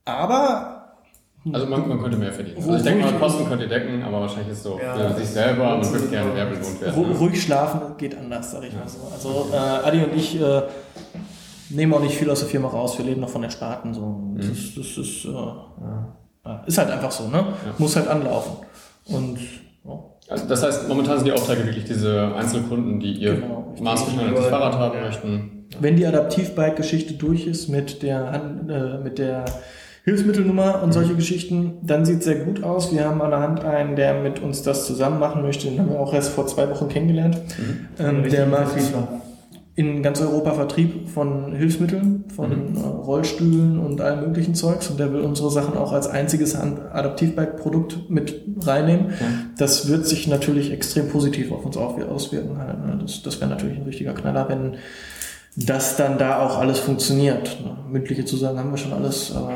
[0.05, 0.95] Aber
[1.51, 2.57] Also man, man könnte mehr verdienen.
[2.57, 5.09] Also ich denke mal, Kosten könnt ihr decken, aber wahrscheinlich ist es so Ja.
[5.09, 7.15] für sich selber, man Nutzen würde gerne mehr belohnt werden.
[7.17, 8.99] ruhig schlafen geht anders, sag ich mal so.
[9.13, 10.61] Also äh, Adi und ich äh,
[11.73, 13.93] nehmen auch nicht viel aus der Firma raus, wir leben noch von Ersparten.
[13.93, 14.33] So.
[14.37, 17.45] Das, das ist, äh, ja, ist halt einfach so, ne?
[17.77, 18.53] Muss halt anlaufen.
[19.05, 19.39] Und
[19.85, 19.99] ja.
[20.29, 24.73] Also das heißt, momentan sind die Aufträge wirklich diese Einzelkunden, die ihr Genau, maßgeschneidertes Fahrrad
[24.75, 25.05] haben Ja.
[25.05, 25.49] möchten.
[25.79, 29.45] wenn die Adaptivbike-Geschichte durch ist mit der, äh, mit der
[30.05, 32.93] Hilfsmittelnummer und solche Geschichten, dann sieht es sehr gut aus.
[32.93, 35.67] Wir haben an der Hand einen, der mit uns das zusammen machen möchte.
[35.67, 37.39] Den haben wir auch erst vor zwei Wochen kennengelernt.
[37.99, 38.75] Ähm, der macht.
[39.75, 42.77] In ganz Europa Vertrieb von Hilfsmitteln, von Mhm.
[42.77, 44.87] äh, Rollstühlen und allem möglichen Zeugs.
[44.89, 49.13] Und der will unsere Sachen auch als einziges Adaptivbike-Produkt mit reinnehmen.
[49.57, 52.57] Das wird sich natürlich extrem positiv auf uns auswirken.
[52.59, 52.99] Halt, ne?
[53.01, 54.75] Das, das wäre natürlich ein richtiger Knaller, wenn
[55.55, 57.59] das dann da auch alles funktioniert.
[57.63, 57.75] Ne?
[57.91, 59.51] Mündliche Zusagen haben wir schon alles, aber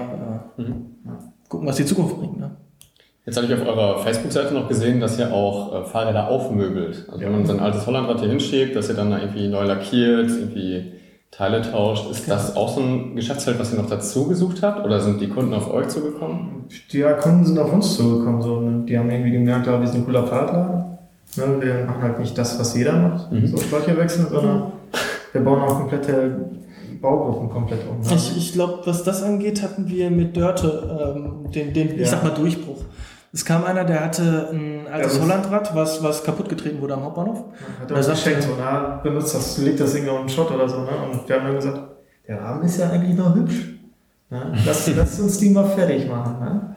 [0.58, 0.86] äh, Mhm.
[1.06, 2.40] ja, gucken, was die Zukunft bringt.
[2.40, 2.52] Ne?
[3.28, 7.06] Jetzt habe ich auf eurer Facebook-Seite noch gesehen, dass ihr auch äh, Fahrräder aufmöbelt.
[7.12, 10.30] Also wenn man sein altes Hollandrad hier hinschiebt, dass ihr dann da irgendwie neu lackiert,
[10.32, 10.94] irgendwie
[11.30, 12.10] Teile tauscht.
[12.10, 14.84] Ist das auch so ein Geschäftsfeld, was ihr noch dazu gesucht habt?
[14.86, 16.63] Oder sind die Kunden auf euch zugekommen?
[16.92, 18.42] Die ja, Kunden sind auf uns zugekommen.
[18.42, 18.86] So, ne?
[18.86, 20.98] Die haben irgendwie gemerkt, ja, wir sind ein cooler Partner.
[21.36, 21.44] Ne?
[21.60, 23.46] Wir machen halt nicht das, was jeder macht, Mhm.
[23.48, 24.72] so Speicherwechsel, sondern
[25.34, 26.46] wir bauen auch komplette
[27.02, 28.00] Baugruppen komplett um.
[28.00, 28.16] ne?
[28.16, 32.06] Ich, ich glaube, was das angeht, hatten wir mit Dörte ähm, den, den ich Ja.
[32.08, 32.86] sag mal, Durchbruch.
[33.38, 36.95] Es kam einer, der hatte ein altes Ja, das- Hollandrad, was, was kaputt getreten wurde
[36.95, 37.38] am Hauptbahnhof.
[37.80, 40.30] Hat Er er uns sagt, geschenkt, so, na, benutzt das, leg das Ding auf den
[40.30, 40.89] Shot oder so, ne?
[41.12, 41.80] Und wir haben dann gesagt,
[42.28, 43.76] der Rahmen ist ja eigentlich noch hübsch.
[44.32, 44.54] Ne?
[44.65, 46.76] Lass, lass uns die mal fertig machen, ne?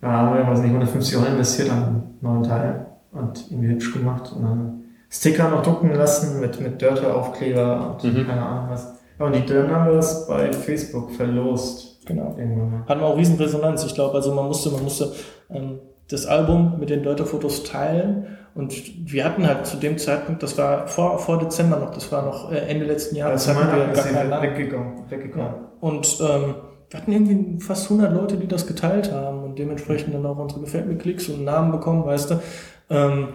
[0.00, 3.92] Da haben wir, weiß nicht, 150 Euro investiert an einen neuen Teil und irgendwie hübsch
[3.92, 8.26] gemacht und dann Sticker noch drucken lassen mit, mit Dörte-Aufkleber und Mhm.
[8.26, 8.94] keine Ahnung was.
[9.20, 11.93] Ja, und die, dann haben wir das bei Facebook verlost.
[12.06, 12.34] Genau.
[12.36, 12.84] Irgendwann.
[12.86, 13.84] Hatten wir auch riesen Resonanz.
[13.84, 15.12] Ich glaube, also man musste, man musste
[15.50, 15.78] ähm,
[16.10, 18.26] das Album mit den Dörte-Fotos teilen.
[18.54, 18.72] Und
[19.12, 22.52] wir hatten halt zu dem Zeitpunkt, das war vor, vor Dezember noch, das war noch
[22.52, 24.42] äh, Ende letzten Jahres, Also hatten wir gar ist keinen Namen.
[24.50, 24.92] weggegangen.
[25.10, 25.46] weggekommen.
[25.46, 25.54] Ja.
[25.80, 26.54] Und ähm,
[26.90, 30.60] wir hatten irgendwie fast 100 Leute, die das geteilt haben und dementsprechend dann auch unsere
[30.60, 32.34] Gefällt mir Klicks und Namen bekommen, weißt du.
[32.90, 33.28] Ähm,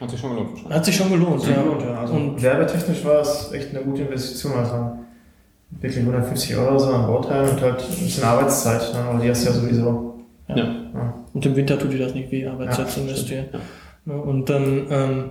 [0.00, 0.70] Hat sich schon gelohnt.
[0.70, 1.60] hat sich schon gelohnt, ja.
[1.62, 1.98] Gelohnt, ja.
[2.00, 4.54] Also Und werbetechnisch war es echt eine gute Investition.
[4.54, 4.92] Also
[5.80, 9.00] wirklich 150 Euro so an Bauteil und halt ein bisschen Arbeitszeit, ne?
[9.00, 10.14] aber die hast du ja sowieso.
[10.48, 10.56] Ja.
[10.56, 10.64] Ja.
[10.64, 11.14] Ja.
[11.32, 13.46] Und im Winter tut dir das nicht weh, Arbeitszeit Ja, zu investieren.
[14.04, 15.30] Und dann ähm,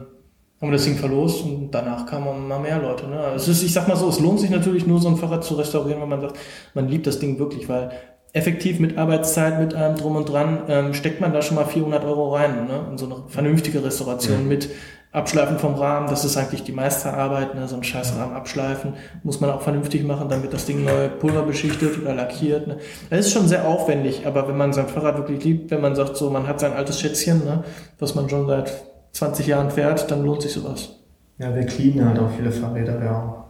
[0.61, 3.07] haben wir das Ding verlost und danach kamen mal mehr Leute.
[3.07, 3.19] Ne?
[3.19, 5.43] Also Es ist, ich sag mal so, es lohnt sich natürlich nur so ein Fahrrad
[5.43, 6.37] zu restaurieren, wenn man sagt,
[6.73, 7.91] man liebt das Ding wirklich, weil
[8.33, 12.05] effektiv mit Arbeitszeit, mit allem drum und dran, ähm, steckt man da schon mal 400
[12.05, 12.87] Euro rein, ne?
[12.91, 14.69] in so eine vernünftige Restauration mit
[15.13, 17.67] Abschleifen vom Rahmen, das ist eigentlich die Meisterarbeit, ne?
[17.67, 18.93] so ein scheiß Rahmen abschleifen,
[19.23, 22.67] muss man auch vernünftig machen, damit das Ding neu pulverbeschichtet oder lackiert.
[22.67, 22.77] Ne?
[23.09, 26.15] Das ist schon sehr aufwendig, aber wenn man sein Fahrrad wirklich liebt, wenn man sagt,
[26.15, 27.65] so man hat sein altes Schätzchen, ne?
[27.99, 28.71] was man schon seit
[29.11, 30.95] 20 Jahren fährt, dann lohnt sich sowas.
[31.39, 33.45] Ja, wir cleanen halt auch viele Fahrräder, ja.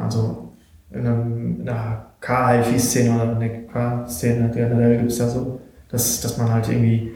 [0.00, 0.52] Also
[0.92, 5.60] in, einem, in einer Car-HiFi-Szene oder in der Car-Szene generell gibt es ja so,
[5.90, 7.14] dass, dass man halt irgendwie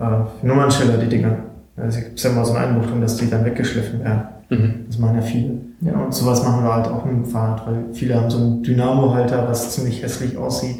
[0.00, 3.44] äh, Nummernschiller die Dinger also gibt es ja immer so eine Einbuchtung, dass die dann
[3.44, 4.22] weggeschliffen werden.
[4.48, 4.84] Mhm.
[4.86, 5.54] Das machen ja viele.
[5.80, 8.62] Ja, und sowas machen wir halt auch mit dem Fahrrad, weil viele haben so einen
[8.62, 10.76] Dynamo-Halter, was ziemlich hässlich aussieht.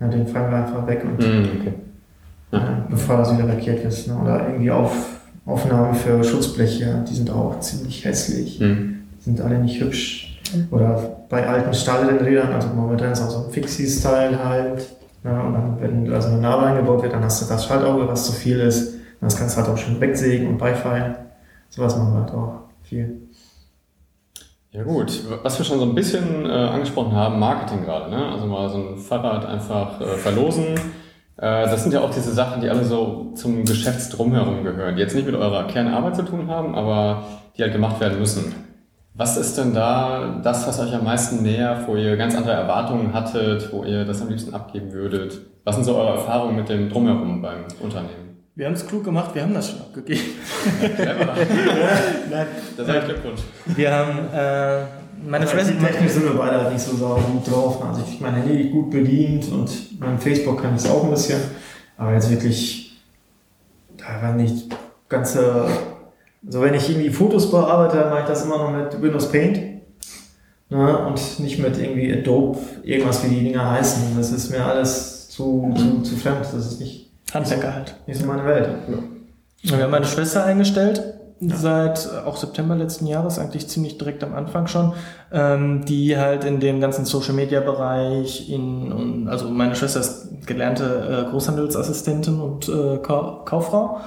[0.00, 1.74] Ja, den fangen wir einfach weg und mhm, okay.
[2.50, 2.58] ja.
[2.58, 4.08] äh, bevor das wieder lackiert ist.
[4.08, 4.16] Ne?
[4.20, 8.58] Oder irgendwie auf, Aufnahmen für Schutzbleche, die sind auch ziemlich hässlich.
[8.60, 9.00] Mhm.
[9.18, 10.40] Die sind alle nicht hübsch.
[10.70, 14.86] Oder bei alten Stahlrädern, also momentan ist auch so ein Fixie-Style halt.
[15.24, 18.26] Ja, und dann, wenn also eine Narbe eingebaut wird, dann hast du das Schaltauge, was
[18.26, 18.94] zu viel ist.
[19.22, 21.14] Das kannst du halt auch schon wegsägen und beifallen.
[21.70, 23.28] Sowas machen wir halt auch viel.
[24.72, 28.26] Ja gut, was wir schon so ein bisschen äh, angesprochen haben, Marketing gerade, ne?
[28.32, 30.74] Also mal so ein Fahrrad einfach äh, verlosen.
[31.36, 35.14] Äh, das sind ja auch diese Sachen, die alle so zum Geschäftsdrumherum gehören, die jetzt
[35.14, 37.22] nicht mit eurer Kernarbeit zu tun haben, aber
[37.56, 38.54] die halt gemacht werden müssen.
[39.14, 43.12] Was ist denn da das, was euch am meisten nervt, wo ihr ganz andere Erwartungen
[43.12, 45.38] hattet, wo ihr das am liebsten abgeben würdet?
[45.64, 48.21] Was sind so eure Erfahrungen mit dem Drumherum beim Unternehmen?
[48.54, 50.20] Wir haben es klug gemacht, wir haben das schon abgegeben.
[52.30, 52.46] Nein.
[52.76, 53.40] Das ist Glückwunsch.
[53.64, 54.84] Wir haben, äh,
[55.26, 55.78] meine Schwester.
[55.78, 57.82] Technisch sind wir beide halt nicht so sauber gut drauf.
[57.82, 61.40] Also ich mein Handy gut bedient und mein Facebook kann ich es auch ein bisschen.
[61.96, 63.00] Aber jetzt wirklich,
[63.96, 64.66] da war nicht
[65.08, 65.66] ganze,
[66.44, 69.60] also wenn ich irgendwie Fotos bearbeite, dann mache ich das immer noch mit Windows Paint.
[70.68, 74.14] Ne, und nicht mit irgendwie Adobe, irgendwas wie die Dinger heißen.
[74.16, 76.40] Das ist mir alles zu, zu, zu fremd.
[76.40, 77.94] Das ist nicht Handwerker halt.
[78.06, 78.68] Nicht so meine Welt.
[78.88, 79.76] Ja.
[79.76, 81.02] Wir haben meine Schwester eingestellt,
[81.40, 81.56] ja.
[81.56, 84.92] seit äh, auch September letzten Jahres, eigentlich ziemlich direkt am Anfang schon,
[85.32, 90.46] ähm, die halt in dem ganzen Social Media Bereich in, und, also meine Schwester ist
[90.46, 94.00] gelernte äh, Großhandelsassistentin und äh, Kauffrau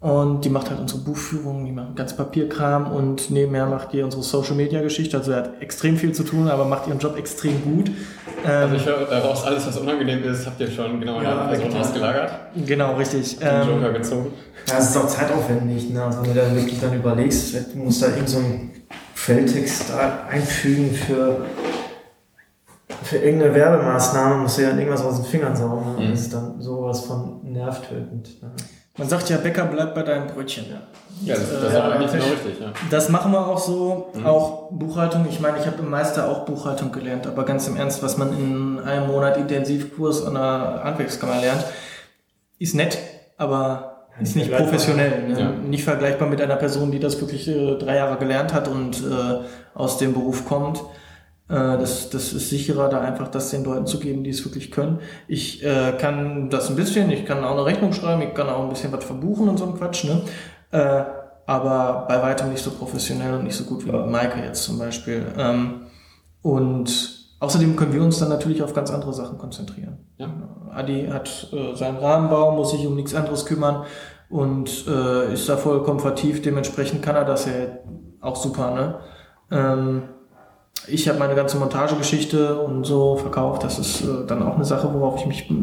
[0.00, 4.22] und die macht halt unsere Buchführung, die macht ganz Papierkram und nebenher macht die unsere
[4.22, 5.18] Social Media Geschichte.
[5.18, 7.90] Also er hat extrem viel zu tun, aber macht ihren Job extrem gut.
[8.42, 11.78] Also ich höre daraus, alles was unangenehm ist, habt ihr schon genau ja, eine Person
[11.78, 12.32] ausgelagert.
[12.66, 13.38] Genau, richtig.
[13.38, 14.32] Den ähm, Joker gezogen.
[14.66, 16.02] Ja, es ist auch zeitaufwendig, ne?
[16.02, 18.70] Also wenn du dann wirklich dann überlegst, du musst da irgend so einen
[19.14, 21.44] Feldtext da einfügen für,
[23.02, 25.96] für irgendeine Werbemaßnahme, musst du ja irgendwas aus den Fingern saugen.
[25.96, 26.06] Ne?
[26.06, 26.10] Mhm.
[26.12, 28.42] Das ist dann sowas von nervtötend.
[28.42, 28.50] Ne?
[29.00, 30.66] Man sagt ja, Bäcker bleibt bei deinem Brötchen.
[30.68, 30.82] Ja,
[31.22, 32.60] ja das, das äh, ist aber nicht genau richtig.
[32.60, 32.72] Ja.
[32.90, 34.10] Das machen wir auch so.
[34.12, 34.26] Mhm.
[34.26, 35.26] Auch Buchhaltung.
[35.30, 38.28] Ich meine, ich habe im Meister auch Buchhaltung gelernt, aber ganz im Ernst, was man
[38.38, 41.64] in einem Monat Intensivkurs an der Handwerkskammer lernt,
[42.58, 42.98] ist nett,
[43.38, 45.28] aber ist nicht professionell.
[45.28, 45.40] Ne?
[45.40, 45.50] Ja.
[45.50, 49.38] Nicht vergleichbar mit einer Person, die das wirklich äh, drei Jahre gelernt hat und äh,
[49.74, 50.82] aus dem Beruf kommt.
[51.50, 54.70] Äh, das, das ist sicherer, da einfach das den Leuten zu geben, die es wirklich
[54.70, 55.00] können.
[55.26, 58.62] Ich äh, kann das ein bisschen, ich kann auch eine Rechnung schreiben, ich kann auch
[58.62, 60.22] ein bisschen was verbuchen und so ein Quatsch, ne?
[60.70, 61.02] Äh,
[61.46, 65.26] aber bei weitem nicht so professionell und nicht so gut wie Maike jetzt zum Beispiel.
[65.36, 65.86] Ähm,
[66.42, 69.98] und außerdem können wir uns dann natürlich auf ganz andere Sachen konzentrieren.
[70.18, 70.28] Ja.
[70.70, 73.84] Adi hat äh, seinen Rahmenbau, muss sich um nichts anderes kümmern
[74.28, 76.40] und äh, ist da voll komfortiv.
[76.42, 77.52] Dementsprechend kann er das ja
[78.20, 79.00] auch super, ne?
[79.50, 80.02] Ähm,
[80.86, 83.64] ich habe meine ganze Montagegeschichte und so verkauft.
[83.64, 85.54] Das ist äh, dann auch eine Sache, worauf ich mich äh,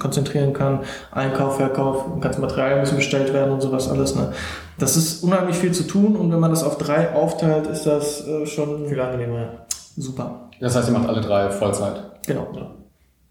[0.00, 0.80] konzentrieren kann.
[1.10, 4.14] Einkauf, Verkauf, ganze Materialien müssen bestellt werden und sowas alles.
[4.14, 4.32] Ne?
[4.78, 8.26] Das ist unheimlich viel zu tun und wenn man das auf drei aufteilt, ist das
[8.26, 9.66] äh, schon viel angenehmer.
[9.96, 10.50] Super.
[10.60, 12.02] Das heißt, ihr macht alle drei Vollzeit.
[12.26, 12.48] Genau.
[12.54, 12.70] Ja.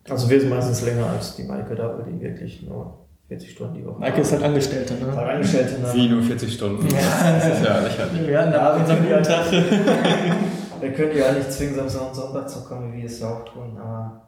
[0.09, 3.75] Also wir sind meistens länger als die Maike da, weil die wirklich nur 40 Stunden
[3.75, 3.99] die Woche.
[3.99, 5.17] Maike ist halt Angestellte, ne?
[5.17, 5.89] Angestellte, ne?
[5.93, 6.87] Wie nur 40 Stunden?
[6.89, 6.97] Ja.
[7.39, 8.27] Das ist ja lächerlich.
[8.27, 9.45] Wir hatten da abends am Tag.
[10.83, 13.45] wir können ja nicht zwingen, Samstag und Sonntag zu kommen, wie wir es ja auch
[13.45, 14.21] tun, aber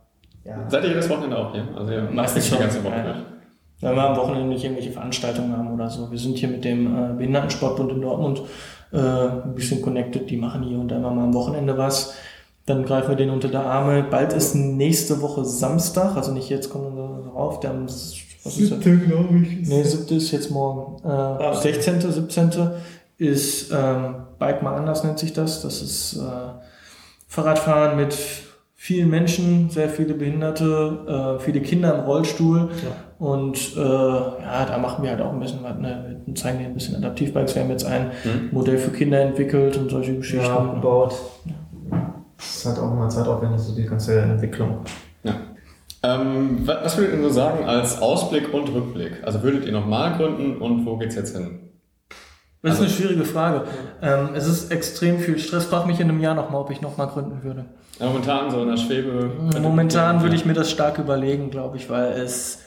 [0.43, 0.69] ja.
[0.69, 1.67] Seid ihr jedes Wochenende auch hier?
[1.75, 3.15] Also ihr meistens die ganze Woche ja.
[3.81, 6.09] Wenn wir am Wochenende nicht irgendwelche Veranstaltungen haben oder so.
[6.09, 8.41] Wir sind hier mit dem äh, Behindertensportbund in Dortmund
[8.93, 12.15] äh, ein bisschen connected, die machen hier und da immer mal am Wochenende was.
[12.65, 14.03] Dann greifen wir den unter der Arme.
[14.03, 17.87] Bald ist nächste Woche Samstag, also nicht jetzt kommen wir drauf, der am
[18.45, 19.67] was ist siebte, glaube ich.
[19.67, 21.03] Nee, siebte ist jetzt morgen.
[21.03, 22.51] Äh, ah, 16., 17.
[23.17, 25.61] ist ähm, Bike mal anders nennt sich das.
[25.61, 26.19] Das ist äh,
[27.27, 28.15] Fahrradfahren mit
[28.75, 32.69] vielen Menschen, sehr viele Behinderte, äh, viele Kinder im Rollstuhl.
[32.83, 33.25] Ja.
[33.25, 35.77] Und äh, ja, da machen wir halt auch ein bisschen was.
[35.77, 36.21] Ne?
[36.25, 37.55] Wir zeigen dir ein bisschen Adaptivbikes.
[37.55, 38.49] Wir haben jetzt ein mhm.
[38.51, 40.45] Modell für Kinder entwickelt und solche Geschichten.
[40.45, 41.15] Ja, gebaut.
[41.45, 41.53] Ja.
[42.37, 44.79] Das ist halt auch immer zeitaufwendig, so die ganze Entwicklung.
[45.23, 45.35] Ja.
[46.03, 49.23] Ähm, was würdet ihr nur sagen als Ausblick und Rückblick?
[49.23, 51.64] Also würdet ihr nochmal gründen und wo geht's jetzt hin?
[52.65, 53.63] Das ist eine schwierige Frage.
[54.01, 55.65] Ähm, es ist extrem viel Stress.
[55.65, 57.65] Frag mich in einem Jahr nochmal, ob ich nochmal gründen würde.
[57.99, 59.31] Ja, momentan so in der Schwebe.
[59.61, 62.59] Momentan würde ich mir das stark überlegen, glaube ich, weil es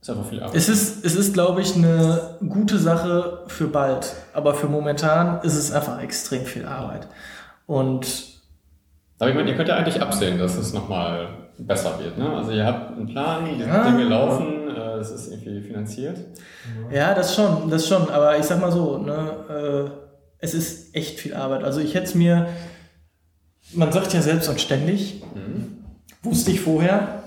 [0.00, 0.54] Ist einfach viel Arbeit.
[0.56, 5.56] Es ist, es ist, glaube ich, eine gute Sache für bald, aber für momentan ist
[5.56, 7.08] es einfach extrem viel Arbeit.
[7.66, 8.06] Und
[9.18, 11.28] Aber ich meine, ihr könnt ja eigentlich absehen, dass es nochmal
[11.58, 12.16] besser wird.
[12.16, 12.30] Ne?
[12.34, 13.84] Also ihr habt einen Plan, die Ja.
[13.90, 16.18] Dinge laufen, äh, es ist irgendwie finanziert.
[16.90, 19.90] ja, das schon, das schon, aber ich sag mal so, ne, äh,
[20.38, 21.64] es ist echt viel Arbeit.
[21.64, 22.46] Also ich hätte es mir,
[23.74, 25.22] man sagt ja selbst und ständig,
[26.22, 27.22] wusste ich vorher,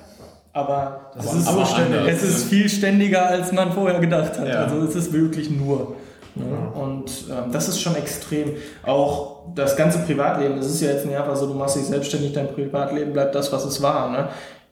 [0.52, 2.50] aber, es, Aber- ist aber ständig, es ist ne?
[2.50, 4.48] viel ständiger, als man vorher gedacht hat.
[4.48, 4.64] Ja.
[4.66, 5.96] Also es ist wirklich nur.
[6.36, 6.46] Ne?
[6.74, 8.54] Und ähm, das ist schon extrem.
[8.84, 12.34] Auch das ganze Privatleben, das ist ja jetzt nicht einfach so, du machst dich selbstständig,
[12.34, 14.10] dein Privatleben bleibt das, was es war.
[14.12, 14.30] Ne?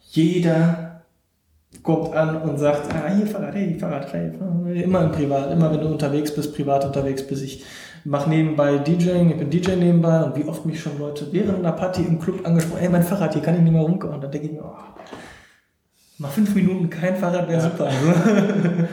[0.09, 0.90] Jeder
[1.83, 4.31] kommt an und sagt, ah, hier Fahrrad, hey, Fahrrad, hey.
[4.83, 7.43] Immer im Privat, immer wenn du unterwegs bist, privat unterwegs bist.
[7.43, 7.63] Ich
[8.03, 11.71] mache nebenbei DJing, ich bin DJ nebenbei und wie oft mich schon Leute während einer
[11.71, 14.15] Party im Club angesprochen, ey, mein Fahrrad, hier kann ich nicht mehr rumkommen.
[14.15, 14.75] Und dann denke ich mir, oh,
[16.17, 17.89] mal fünf Minuten kein Fahrrad wäre super.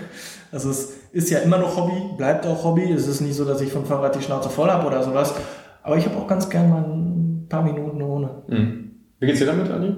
[0.50, 2.90] Also es ist ja immer noch Hobby, bleibt auch Hobby.
[2.90, 5.34] Es ist nicht so, dass ich vom Fahrrad die Schnauze voll habe oder sowas.
[5.82, 8.42] Aber ich habe auch ganz gern mal ein paar Minuten ohne.
[8.48, 8.90] Mhm.
[9.18, 9.94] Wie geht's dir damit, Andi?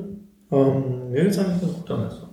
[0.51, 2.30] Ähm, mir geht's eigentlich ganz gut damit.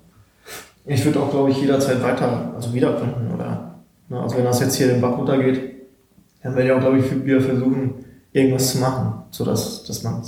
[0.87, 3.75] Ich würde auch, glaube ich, jederzeit weiter, also wieder gründen, oder?
[4.09, 5.59] Ne, also wenn das jetzt hier den Bach runtergeht,
[6.43, 7.93] dann werde ich auch, glaube ich, wieder versuchen,
[8.31, 10.21] irgendwas zu machen, sodass dass man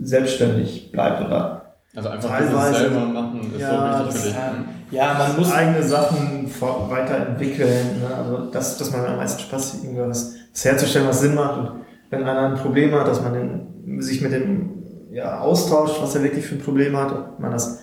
[0.00, 1.74] selbstständig bleibt, oder?
[1.96, 4.36] Also einfach Teilweise- dieses selber machen ist Ja, so wichtig für dich.
[4.36, 4.64] das- Mhm.
[4.90, 5.52] Ja, man muss.
[5.52, 8.14] eigene Sachen vor- weiterentwickeln, ne?
[8.16, 11.70] also das, dass man am meisten Spaß hat, irgendwas was herzustellen, was Sinn macht und
[12.10, 14.70] wenn einer ein Problem hat, dass man den, sich mit dem
[15.12, 17.80] ja, austauscht, was er wirklich für ein Problem hat, ob man das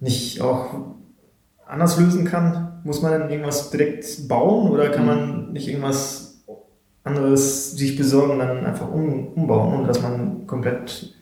[0.00, 0.66] nicht auch
[1.68, 6.42] anders lösen kann, muss man dann irgendwas direkt bauen oder kann man nicht irgendwas
[7.04, 11.14] anderes sich besorgen und dann einfach um, umbauen, ohne dass man komplett,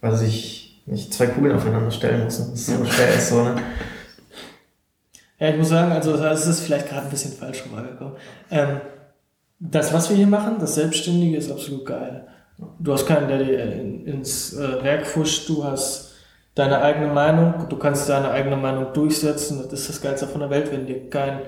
[0.00, 3.54] weiß ich, nicht zwei Kugeln aufeinander stellen muss, und das so schwer ist, so, ne?
[5.38, 8.14] Ja, ich muss sagen, also es ist vielleicht gerade ein bisschen falsch rübergekommen.
[8.50, 8.80] Ähm,
[9.58, 12.26] das, was wir hier machen, das Selbstständige, ist absolut geil.
[12.78, 16.11] Du hast keinen, der dir in- ins äh, Werk fuscht, du hast
[16.54, 20.50] deine eigene Meinung, du kannst deine eigene Meinung durchsetzen, das ist das Geilste von der
[20.50, 21.40] Welt, wenn dir kein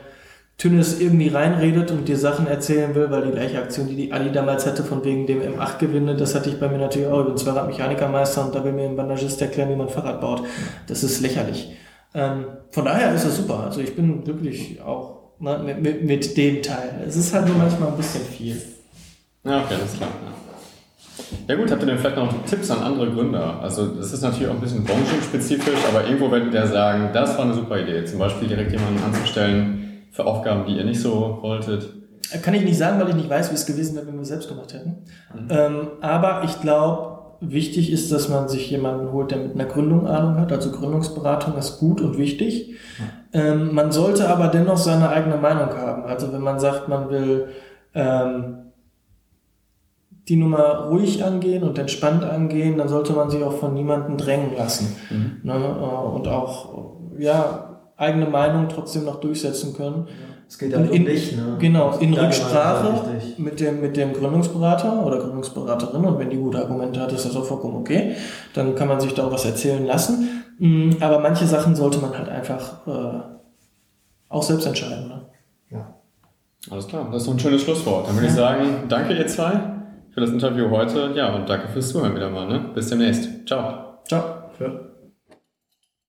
[0.56, 4.30] Tünnes irgendwie reinredet und dir Sachen erzählen will, weil die gleiche Aktion, die die Ali
[4.30, 7.20] damals hatte, von wegen dem M8-Gewinne, das hatte ich bei mir natürlich auch.
[7.20, 10.42] Ich bin Zweiradmechanikermeister und da will mir ein Bandagist erklären, wie man Fahrrad baut.
[10.86, 11.76] Das ist lächerlich.
[12.14, 13.64] Ähm, von daher ist das super.
[13.64, 17.02] Also ich bin glücklich auch ne, mit, mit, mit dem Teil.
[17.06, 18.62] Es ist halt nur manchmal ein bisschen viel.
[19.44, 20.10] Ja, okay, das klar.
[20.24, 20.53] Ja.
[21.46, 23.60] Ja gut, habt ihr denn vielleicht noch Tipps an andere Gründer?
[23.62, 27.44] Also das ist natürlich auch ein bisschen branchenspezifisch, aber irgendwo werdet ihr sagen, das war
[27.44, 28.04] eine super Idee.
[28.04, 31.88] Zum Beispiel direkt jemanden anzustellen für Aufgaben, die ihr nicht so wolltet.
[32.42, 34.28] Kann ich nicht sagen, weil ich nicht weiß, wie es gewesen wäre, wenn wir es
[34.28, 34.96] selbst gemacht hätten.
[35.50, 40.06] Ähm, aber ich glaube, wichtig ist, dass man sich jemanden holt, der mit einer Gründung
[40.06, 40.52] Ahnung hat.
[40.52, 42.74] Also Gründungsberatung ist gut und wichtig.
[43.32, 46.04] Ähm, man sollte aber dennoch seine eigene Meinung haben.
[46.04, 47.48] Also wenn man sagt, man will
[47.94, 48.63] ähm,
[50.28, 54.56] die Nummer ruhig angehen und entspannt angehen, dann sollte man sich auch von niemandem drängen
[54.56, 54.96] lassen.
[55.42, 55.52] Ne?
[55.54, 60.08] äh, Und auch ja, eigene Meinung trotzdem noch durchsetzen können.
[60.48, 61.56] Es geht ja In- um dich, ne?
[61.58, 62.94] Genau, in Rücksprache
[63.38, 67.34] mit dem, mit dem Gründungsberater oder Gründungsberaterin und wenn die gute Argumente hat, ist das
[67.36, 68.14] auch vollkommen okay.
[68.54, 70.42] Dann kann man sich da auch was erzählen lassen.
[70.58, 73.20] Mm, Aber manche Sachen sollte man halt einfach äh,
[74.28, 75.08] auch selbst entscheiden.
[75.08, 75.20] Ne?
[75.70, 75.94] Ja.
[76.70, 78.06] Alles klar, das ist doch ein schönes Schlusswort.
[78.08, 79.52] Dann würde ich sagen, danke ihr zwei
[80.14, 81.12] für das Interview heute.
[81.14, 82.46] Ja, und danke fürs Zuhören wieder mal.
[82.46, 82.70] Ne?
[82.74, 83.46] Bis demnächst.
[83.46, 83.98] Ciao.
[84.06, 84.22] Ciao.
[84.60, 84.93] Ja.